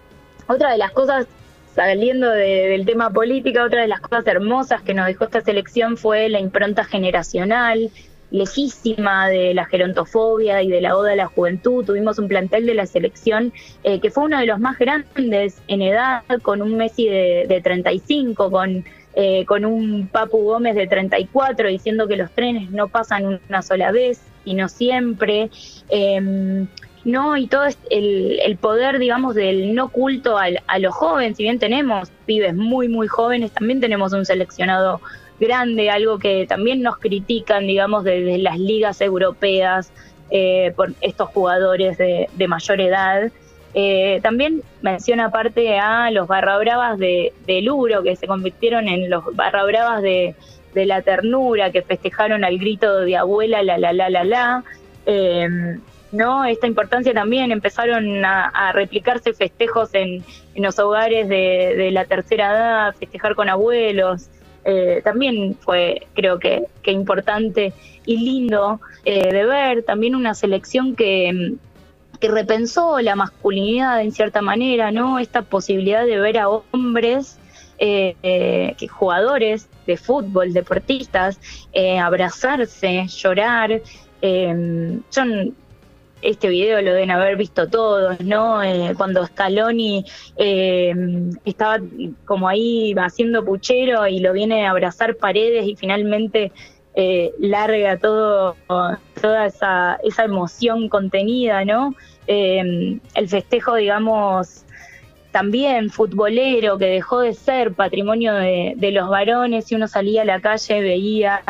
otra 0.48 0.72
de 0.72 0.78
las 0.78 0.90
cosas, 0.90 1.26
saliendo 1.74 2.30
de- 2.30 2.68
del 2.68 2.84
tema 2.86 3.10
política, 3.10 3.64
otra 3.64 3.82
de 3.82 3.88
las 3.88 4.00
cosas 4.00 4.26
hermosas 4.26 4.82
que 4.82 4.94
nos 4.94 5.06
dejó 5.06 5.24
esta 5.24 5.40
selección 5.40 5.96
fue 5.96 6.28
la 6.28 6.40
impronta 6.40 6.84
generacional, 6.84 7.90
lejísima 8.30 9.28
de 9.28 9.54
la 9.54 9.64
gerontofobia 9.66 10.62
y 10.62 10.68
de 10.68 10.80
la 10.80 10.96
oda 10.96 11.12
a 11.12 11.16
la 11.16 11.26
juventud. 11.26 11.84
Tuvimos 11.84 12.18
un 12.18 12.28
plantel 12.28 12.66
de 12.66 12.74
la 12.74 12.86
selección 12.86 13.52
eh, 13.82 14.00
que 14.00 14.10
fue 14.10 14.24
uno 14.24 14.38
de 14.38 14.46
los 14.46 14.58
más 14.60 14.78
grandes 14.78 15.60
en 15.68 15.82
edad, 15.82 16.22
con 16.42 16.62
un 16.62 16.76
Messi 16.76 17.08
de, 17.08 17.46
de 17.48 17.60
35, 17.60 18.50
con, 18.50 18.84
eh, 19.14 19.44
con 19.46 19.64
un 19.64 20.08
Papu 20.08 20.38
Gómez 20.44 20.76
de 20.76 20.86
34, 20.86 21.68
diciendo 21.68 22.06
que 22.06 22.16
los 22.16 22.30
trenes 22.30 22.70
no 22.70 22.88
pasan 22.88 23.40
una 23.48 23.62
sola 23.62 23.90
vez, 23.90 24.20
sino 24.44 24.68
siempre. 24.68 25.50
Em, 25.88 26.68
no, 27.04 27.36
y 27.36 27.46
todo 27.46 27.64
es 27.64 27.78
el, 27.90 28.56
poder, 28.60 28.98
digamos, 28.98 29.34
del 29.34 29.74
no 29.74 29.88
culto 29.88 30.36
al- 30.36 30.60
a 30.66 30.78
los 30.78 30.94
jóvenes, 30.94 31.36
si 31.36 31.44
bien 31.44 31.58
tenemos 31.58 32.10
pibes 32.26 32.54
muy, 32.54 32.88
muy 32.88 33.08
jóvenes, 33.08 33.52
también 33.52 33.80
tenemos 33.80 34.12
un 34.12 34.26
seleccionado 34.26 35.00
grande, 35.38 35.88
algo 35.88 36.18
que 36.18 36.46
también 36.46 36.82
nos 36.82 36.98
critican, 36.98 37.66
digamos, 37.66 38.04
desde 38.04 38.38
las 38.38 38.58
ligas 38.58 39.00
europeas 39.00 39.90
eh, 40.30 40.72
por 40.76 40.92
estos 41.00 41.30
jugadores 41.30 41.96
de, 41.96 42.28
mayor 42.46 42.80
edad. 42.80 43.32
Eh, 43.72 44.20
también 44.22 44.62
menciona 44.82 45.26
aparte 45.26 45.78
a 45.78 46.10
los 46.10 46.26
barra 46.28 46.58
bravas 46.58 46.98
de, 46.98 47.32
de 47.46 47.62
Luro, 47.62 48.02
que 48.02 48.16
se 48.16 48.26
convirtieron 48.26 48.88
en 48.88 49.08
los 49.08 49.24
barra 49.34 49.64
bravas 49.64 50.02
de, 50.02 50.34
de 50.74 50.86
la 50.86 51.00
ternura, 51.02 51.72
que 51.72 51.82
festejaron 51.82 52.44
al 52.44 52.58
grito 52.58 52.98
de 53.00 53.16
abuela, 53.16 53.62
la, 53.62 53.78
la, 53.78 53.92
la, 53.92 54.10
la, 54.10 54.24
la. 54.24 54.64
Eh, 55.06 55.48
¿no? 56.12 56.44
Esta 56.44 56.66
importancia 56.66 57.12
también 57.14 57.52
empezaron 57.52 58.24
a, 58.24 58.72
replicarse 58.72 59.32
festejos 59.32 59.94
en, 59.94 60.24
en 60.54 60.62
los 60.62 60.78
hogares 60.78 61.28
de, 61.28 61.74
de 61.76 61.90
la 61.90 62.04
tercera 62.04 62.50
edad, 62.52 62.94
festejar 62.96 63.34
con 63.34 63.48
abuelos. 63.48 64.28
Eh, 64.64 65.00
también 65.02 65.56
fue, 65.60 66.06
creo 66.14 66.38
que, 66.38 66.64
que 66.82 66.92
importante 66.92 67.72
y 68.04 68.18
lindo 68.18 68.80
eh, 69.04 69.32
de 69.32 69.44
ver. 69.44 69.82
También 69.84 70.14
una 70.14 70.34
selección 70.34 70.94
que, 70.96 71.54
que 72.20 72.28
repensó 72.28 73.00
la 73.00 73.16
masculinidad 73.16 74.02
en 74.02 74.12
cierta 74.12 74.42
manera, 74.42 74.90
¿no? 74.90 75.18
Esta 75.18 75.42
posibilidad 75.42 76.04
de 76.04 76.18
ver 76.18 76.38
a 76.38 76.48
hombres, 76.48 77.38
eh, 77.78 78.16
eh, 78.22 78.76
jugadores 78.88 79.68
de 79.86 79.96
fútbol, 79.96 80.52
deportistas, 80.52 81.40
abrazarse, 81.98 83.06
llorar. 83.08 83.80
Eh, 84.22 84.98
yo 85.10 85.22
n- 85.22 85.52
este 86.22 86.48
video 86.48 86.80
lo 86.82 86.92
deben 86.92 87.10
haber 87.10 87.36
visto 87.36 87.68
todos, 87.68 88.20
¿no? 88.20 88.62
Eh, 88.62 88.94
cuando 88.96 89.26
Scaloni 89.26 90.04
eh, 90.36 90.94
estaba 91.44 91.78
como 92.24 92.48
ahí 92.48 92.94
haciendo 92.96 93.44
puchero 93.44 94.06
y 94.06 94.20
lo 94.20 94.32
viene 94.32 94.66
a 94.66 94.70
abrazar 94.70 95.16
paredes 95.16 95.66
y 95.66 95.76
finalmente 95.76 96.52
eh, 96.94 97.32
larga 97.38 97.96
todo, 97.98 98.56
toda 99.20 99.46
esa, 99.46 99.98
esa 100.02 100.24
emoción 100.24 100.88
contenida, 100.88 101.64
¿no? 101.64 101.94
Eh, 102.26 102.98
el 103.14 103.28
festejo, 103.28 103.76
digamos, 103.76 104.64
también 105.30 105.90
futbolero, 105.90 106.78
que 106.78 106.86
dejó 106.86 107.20
de 107.20 107.34
ser 107.34 107.72
patrimonio 107.72 108.34
de, 108.34 108.74
de 108.76 108.90
los 108.90 109.08
varones 109.08 109.70
y 109.70 109.76
uno 109.76 109.86
salía 109.86 110.22
a 110.22 110.24
la 110.24 110.40
calle, 110.40 110.80
veía 110.80 111.42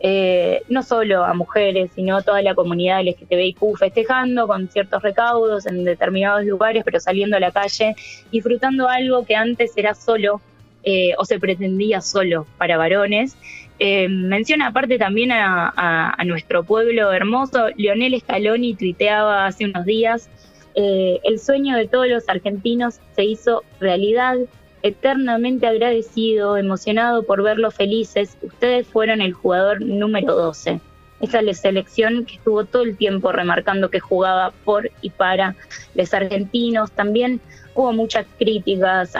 eh, 0.00 0.62
no 0.68 0.82
solo 0.82 1.24
a 1.24 1.32
mujeres, 1.34 1.90
sino 1.94 2.16
a 2.16 2.22
toda 2.22 2.42
la 2.42 2.54
comunidad 2.54 3.02
LGTBIQ 3.02 3.76
festejando 3.78 4.46
con 4.46 4.68
ciertos 4.68 5.02
recaudos 5.02 5.66
en 5.66 5.84
determinados 5.84 6.44
lugares, 6.44 6.82
pero 6.84 7.00
saliendo 7.00 7.36
a 7.36 7.40
la 7.40 7.50
calle, 7.50 7.96
disfrutando 8.30 8.88
algo 8.88 9.24
que 9.24 9.36
antes 9.36 9.72
era 9.76 9.94
solo 9.94 10.40
eh, 10.88 11.14
o 11.18 11.24
se 11.24 11.40
pretendía 11.40 12.00
solo 12.00 12.46
para 12.58 12.76
varones. 12.76 13.36
Eh, 13.78 14.08
menciona 14.08 14.68
aparte 14.68 14.98
también 14.98 15.32
a, 15.32 16.16
nuestro 16.24 16.62
pueblo 16.62 17.12
hermoso. 17.12 17.68
Leonel 17.76 18.20
Scaloni 18.20 18.74
tuiteaba 18.74 19.46
hace 19.46 19.64
unos 19.64 19.84
días, 19.84 20.30
eh, 20.74 21.20
el 21.24 21.40
sueño 21.40 21.76
de 21.76 21.88
todos 21.88 22.06
los 22.06 22.28
argentinos 22.28 23.00
se 23.16 23.24
hizo 23.24 23.64
realidad 23.80 24.36
eternamente 24.86 25.66
agradecido, 25.66 26.56
emocionado 26.56 27.22
por 27.24 27.42
verlos 27.42 27.74
felices. 27.74 28.36
Ustedes 28.42 28.86
fueron 28.86 29.20
el 29.20 29.32
jugador 29.32 29.80
número 29.82 30.34
12. 30.34 30.80
Esa 31.20 31.38
es 31.38 31.44
la 31.44 31.54
selección 31.54 32.24
que 32.26 32.34
estuvo 32.34 32.64
todo 32.64 32.82
el 32.82 32.96
tiempo 32.96 33.32
remarcando 33.32 33.90
que 33.90 34.00
jugaba 34.00 34.52
por 34.64 34.90
y 35.00 35.10
para 35.10 35.54
los 35.94 36.12
argentinos. 36.12 36.90
También 36.92 37.40
hubo 37.74 37.92
muchas 37.92 38.26
críticas 38.38 39.14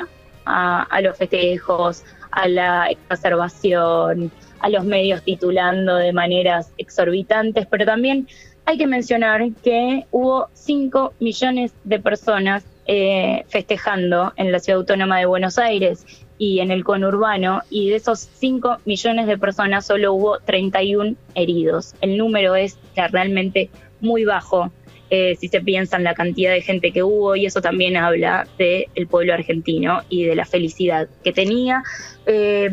a, 0.44 0.82
a- 0.82 1.00
los 1.00 1.16
festejos, 1.16 2.04
a 2.30 2.48
la 2.48 2.86
exacerbación, 2.90 4.30
a 4.60 4.68
los 4.68 4.84
medios 4.84 5.22
titulando 5.22 5.96
de 5.96 6.12
maneras 6.12 6.70
exorbitantes, 6.78 7.66
pero 7.66 7.84
también 7.86 8.28
hay 8.66 8.78
que 8.78 8.86
mencionar 8.86 9.42
que 9.62 10.06
hubo 10.10 10.48
5 10.52 11.14
millones 11.20 11.72
de 11.84 11.98
personas 12.00 12.64
eh, 12.86 13.44
festejando 13.48 14.32
en 14.36 14.52
la 14.52 14.60
ciudad 14.60 14.80
autónoma 14.80 15.18
de 15.18 15.26
Buenos 15.26 15.58
Aires 15.58 16.06
y 16.38 16.60
en 16.60 16.70
el 16.70 16.84
conurbano, 16.84 17.62
y 17.70 17.88
de 17.90 17.96
esos 17.96 18.20
5 18.20 18.78
millones 18.84 19.26
de 19.26 19.38
personas 19.38 19.86
solo 19.86 20.12
hubo 20.12 20.38
31 20.40 21.16
heridos. 21.34 21.94
El 22.00 22.18
número 22.18 22.54
es 22.54 22.78
realmente 23.10 23.70
muy 24.00 24.24
bajo 24.24 24.70
eh, 25.08 25.36
si 25.38 25.46
se 25.46 25.60
piensa 25.60 25.96
en 25.96 26.04
la 26.04 26.14
cantidad 26.14 26.52
de 26.52 26.62
gente 26.62 26.90
que 26.90 27.04
hubo, 27.04 27.36
y 27.36 27.46
eso 27.46 27.60
también 27.60 27.96
habla 27.96 28.48
del 28.58 29.06
pueblo 29.08 29.34
argentino 29.34 30.02
y 30.08 30.24
de 30.24 30.34
la 30.34 30.44
felicidad 30.44 31.08
que 31.22 31.32
tenía. 31.32 31.84
Eh, 32.26 32.70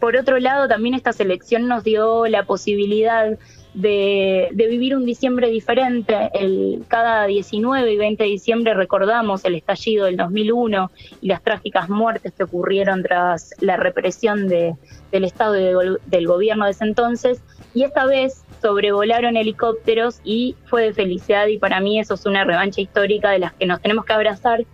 por 0.00 0.16
otro 0.16 0.38
lado, 0.40 0.66
también 0.66 0.94
esta 0.94 1.12
selección 1.12 1.68
nos 1.68 1.84
dio 1.84 2.26
la 2.26 2.44
posibilidad 2.44 3.38
de, 3.80 4.48
vivir 4.52 4.96
un 4.96 5.04
diciembre 5.04 5.48
diferente. 5.50 6.30
El, 6.34 6.84
cada 6.88 7.26
19 7.26 7.92
y 7.92 7.96
20 7.96 8.22
de 8.24 8.28
diciembre 8.28 8.74
recordamos 8.74 9.44
el 9.44 9.54
estallido 9.54 10.06
del 10.06 10.16
2001 10.16 10.90
y 11.20 11.28
las 11.28 11.42
trágicas 11.42 11.88
muertes 11.88 12.32
que 12.36 12.42
ocurrieron 12.44 13.02
tras 13.02 13.54
la 13.60 13.76
represión 13.76 14.48
de- 14.48 14.74
del 15.12 15.24
Estado 15.24 15.56
y 15.56 15.96
del 16.04 16.26
gobierno 16.26 16.64
de 16.64 16.72
ese 16.72 16.84
entonces. 16.84 17.42
Y 17.72 17.84
esta 17.84 18.04
vez 18.06 18.44
sobrevolaron 18.60 19.36
helicópteros 19.36 20.20
y 20.24 20.56
fue 20.64 20.82
de 20.82 20.92
felicidad 20.94 21.46
y 21.46 21.58
para 21.58 21.80
mí 21.80 22.00
eso 22.00 22.14
es 22.14 22.26
una 22.26 22.44
revancha 22.44 22.80
histórica 22.80 23.30
de 23.30 23.38
las 23.38 23.54
que 23.54 23.66
nos 23.66 23.80
tenemos 23.80 24.04
que 24.04 24.12
abrazar 24.12 24.66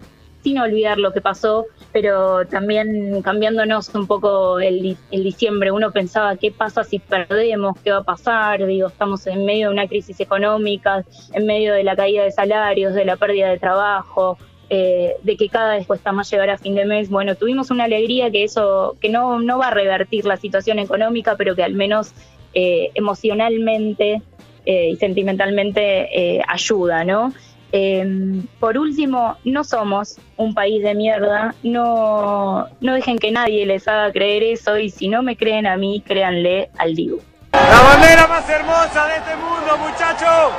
sin 0.44 0.58
olvidar 0.58 0.98
lo 0.98 1.10
que 1.14 1.22
pasó, 1.22 1.64
pero 1.90 2.44
también 2.46 3.22
cambiándonos 3.22 3.94
un 3.94 4.06
poco 4.06 4.60
el, 4.60 4.82
di- 4.82 4.96
el 5.10 5.24
diciembre, 5.24 5.72
uno 5.72 5.90
pensaba 5.90 6.36
qué 6.36 6.50
pasa 6.52 6.84
si 6.84 6.98
perdemos, 6.98 7.78
qué 7.82 7.90
va 7.92 7.98
a 7.98 8.02
pasar, 8.04 8.64
digo, 8.66 8.88
estamos 8.88 9.26
en 9.26 9.46
medio 9.46 9.68
de 9.68 9.72
una 9.72 9.88
crisis 9.88 10.20
económica, 10.20 11.02
en 11.32 11.46
medio 11.46 11.72
de 11.72 11.82
la 11.82 11.96
caída 11.96 12.24
de 12.24 12.30
salarios, 12.30 12.92
de 12.92 13.06
la 13.06 13.16
pérdida 13.16 13.48
de 13.48 13.58
trabajo, 13.58 14.36
eh, 14.68 15.16
de 15.22 15.36
que 15.38 15.48
cada 15.48 15.76
vez 15.76 15.86
cuesta 15.86 16.12
más 16.12 16.30
llegar 16.30 16.50
a 16.50 16.58
fin 16.58 16.74
de 16.74 16.84
mes. 16.84 17.08
Bueno, 17.08 17.36
tuvimos 17.36 17.70
una 17.70 17.84
alegría 17.84 18.30
que 18.30 18.44
eso, 18.44 18.96
que 19.00 19.08
no, 19.08 19.40
no 19.40 19.58
va 19.58 19.68
a 19.68 19.70
revertir 19.70 20.26
la 20.26 20.36
situación 20.36 20.78
económica, 20.78 21.36
pero 21.38 21.54
que 21.56 21.62
al 21.64 21.72
menos 21.72 22.12
eh, 22.52 22.90
emocionalmente 22.94 24.20
eh, 24.66 24.90
y 24.90 24.96
sentimentalmente 24.96 26.42
ayuda, 26.46 27.04
¿no? 27.04 27.32
Eh, 27.76 28.40
por 28.60 28.78
último, 28.78 29.36
no 29.44 29.64
somos 29.64 30.20
un 30.36 30.54
país 30.54 30.80
de 30.80 30.94
mierda, 30.94 31.56
no, 31.64 32.68
no 32.80 32.94
dejen 32.94 33.18
que 33.18 33.32
nadie 33.32 33.66
les 33.66 33.88
haga 33.88 34.12
creer 34.12 34.44
eso 34.44 34.78
y 34.78 34.90
si 34.90 35.08
no 35.08 35.24
me 35.24 35.36
creen 35.36 35.66
a 35.66 35.76
mí, 35.76 36.00
créanle 36.06 36.70
al 36.78 36.94
Dibu. 36.94 37.20
La 37.50 37.82
bandera 37.82 38.28
más 38.28 38.48
hermosa 38.48 39.06
de 39.08 39.16
este 39.16 39.34
mundo, 39.34 39.76
muchachos. 39.78 40.52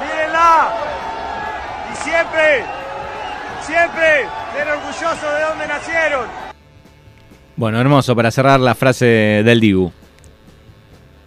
Mírenla. 0.00 0.74
Y 1.92 1.96
siempre, 1.96 2.64
siempre 3.62 4.26
ser 4.54 4.68
orgullosos 4.68 5.34
de 5.38 5.42
donde 5.48 5.66
nacieron. 5.66 6.26
Bueno, 7.56 7.80
hermoso, 7.80 8.14
para 8.14 8.30
cerrar 8.30 8.60
la 8.60 8.76
frase 8.76 9.06
del 9.44 9.58
Dibu. 9.58 9.90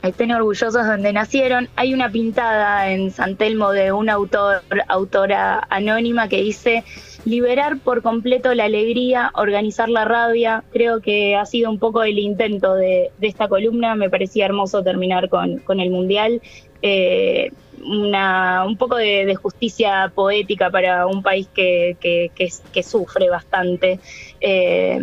Estén 0.03 0.31
orgullosos 0.31 0.85
donde 0.85 1.13
nacieron. 1.13 1.69
Hay 1.75 1.93
una 1.93 2.11
pintada 2.11 2.91
en 2.91 3.11
San 3.11 3.35
Telmo 3.37 3.71
de 3.71 3.91
una 3.91 4.13
autor, 4.13 4.61
autora 4.87 5.65
anónima 5.69 6.27
que 6.27 6.41
dice 6.41 6.83
liberar 7.25 7.79
por 7.79 8.01
completo 8.01 8.53
la 8.53 8.65
alegría, 8.65 9.31
organizar 9.33 9.89
la 9.89 10.03
rabia. 10.05 10.63
Creo 10.71 10.99
que 11.01 11.35
ha 11.35 11.45
sido 11.45 11.71
un 11.71 11.79
poco 11.79 12.03
el 12.03 12.19
intento 12.19 12.75
de, 12.75 13.11
esta 13.21 13.47
columna. 13.47 13.95
Me 13.95 14.09
parecía 14.09 14.45
hermoso 14.45 14.83
terminar 14.83 15.29
con, 15.29 15.61
el 15.79 15.89
Mundial. 15.89 16.41
Eh, 16.81 17.51
una, 17.85 18.65
un 18.65 18.77
poco 18.77 18.97
de, 18.97 19.33
justicia 19.35 20.11
poética 20.13 20.69
para 20.69 21.07
un 21.07 21.23
país 21.23 21.47
que 21.53 22.83
sufre 22.83 23.29
bastante. 23.29 23.99
Eh, 24.41 24.99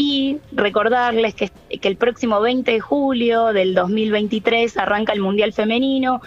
y 0.00 0.38
recordarles 0.52 1.34
que, 1.34 1.50
que 1.80 1.88
el 1.88 1.96
próximo 1.96 2.40
20 2.40 2.70
de 2.70 2.78
julio 2.78 3.46
del 3.52 3.74
2023 3.74 4.76
arranca 4.78 5.12
el 5.12 5.20
Mundial 5.20 5.52
Femenino. 5.52 6.22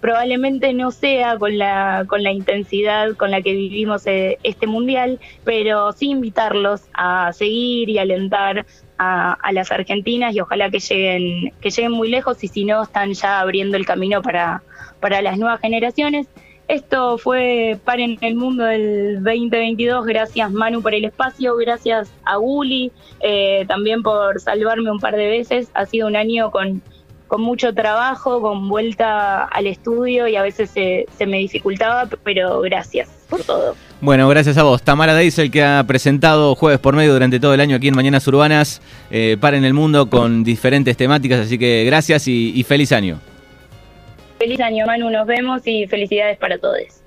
Probablemente 0.00 0.72
no 0.72 0.92
sea 0.92 1.36
con 1.36 1.58
la, 1.58 2.04
con 2.06 2.22
la 2.22 2.30
intensidad 2.30 3.16
con 3.16 3.32
la 3.32 3.42
que 3.42 3.50
vivimos 3.50 4.06
eh, 4.06 4.38
este 4.44 4.68
mundial, 4.68 5.18
pero 5.42 5.90
sí 5.90 6.10
invitarlos 6.10 6.82
a 6.94 7.32
seguir 7.32 7.88
y 7.88 7.98
alentar 7.98 8.64
a, 8.96 9.32
a 9.32 9.52
las 9.52 9.72
argentinas 9.72 10.32
y 10.32 10.38
ojalá 10.38 10.70
que 10.70 10.78
lleguen, 10.78 11.52
que 11.60 11.70
lleguen 11.70 11.90
muy 11.90 12.08
lejos 12.08 12.44
y 12.44 12.46
si 12.46 12.64
no 12.64 12.84
están 12.84 13.12
ya 13.12 13.40
abriendo 13.40 13.76
el 13.76 13.86
camino 13.86 14.22
para, 14.22 14.62
para 15.00 15.20
las 15.20 15.36
nuevas 15.36 15.60
generaciones. 15.60 16.28
Esto 16.68 17.16
fue 17.16 17.78
Paren 17.84 18.18
el 18.22 18.34
Mundo 18.34 18.64
del 18.64 19.22
2022. 19.22 20.04
Gracias 20.04 20.50
Manu 20.50 20.82
por 20.82 20.94
el 20.94 21.04
espacio, 21.04 21.56
gracias 21.56 22.10
a 22.24 22.36
Guli 22.36 22.90
eh, 23.20 23.64
también 23.68 24.02
por 24.02 24.40
salvarme 24.40 24.90
un 24.90 24.98
par 24.98 25.14
de 25.14 25.28
veces. 25.28 25.70
Ha 25.74 25.86
sido 25.86 26.08
un 26.08 26.16
año 26.16 26.50
con, 26.50 26.82
con 27.28 27.40
mucho 27.40 27.72
trabajo, 27.72 28.40
con 28.40 28.68
vuelta 28.68 29.44
al 29.44 29.68
estudio 29.68 30.26
y 30.26 30.34
a 30.34 30.42
veces 30.42 30.70
se, 30.70 31.06
se 31.16 31.26
me 31.26 31.38
dificultaba, 31.38 32.08
pero 32.24 32.60
gracias 32.62 33.10
por 33.28 33.44
todo. 33.44 33.76
Bueno, 34.00 34.28
gracias 34.28 34.58
a 34.58 34.64
vos. 34.64 34.82
Tamara 34.82 35.14
Deisel 35.14 35.52
que 35.52 35.62
ha 35.62 35.84
presentado 35.86 36.56
jueves 36.56 36.80
por 36.80 36.96
medio 36.96 37.12
durante 37.12 37.38
todo 37.38 37.54
el 37.54 37.60
año 37.60 37.76
aquí 37.76 37.86
en 37.86 37.94
Mañanas 37.94 38.26
Urbanas, 38.26 38.82
eh, 39.12 39.36
Paren 39.40 39.64
el 39.64 39.72
Mundo 39.72 40.10
con 40.10 40.42
diferentes 40.42 40.96
temáticas, 40.96 41.46
así 41.46 41.58
que 41.58 41.84
gracias 41.84 42.26
y 42.26 42.64
feliz 42.64 42.90
año. 42.90 43.20
Feliz 44.38 44.60
año 44.60 44.84
Manu, 44.86 45.08
nos 45.10 45.26
vemos 45.26 45.66
y 45.66 45.86
felicidades 45.86 46.36
para 46.38 46.58
todos. 46.58 47.05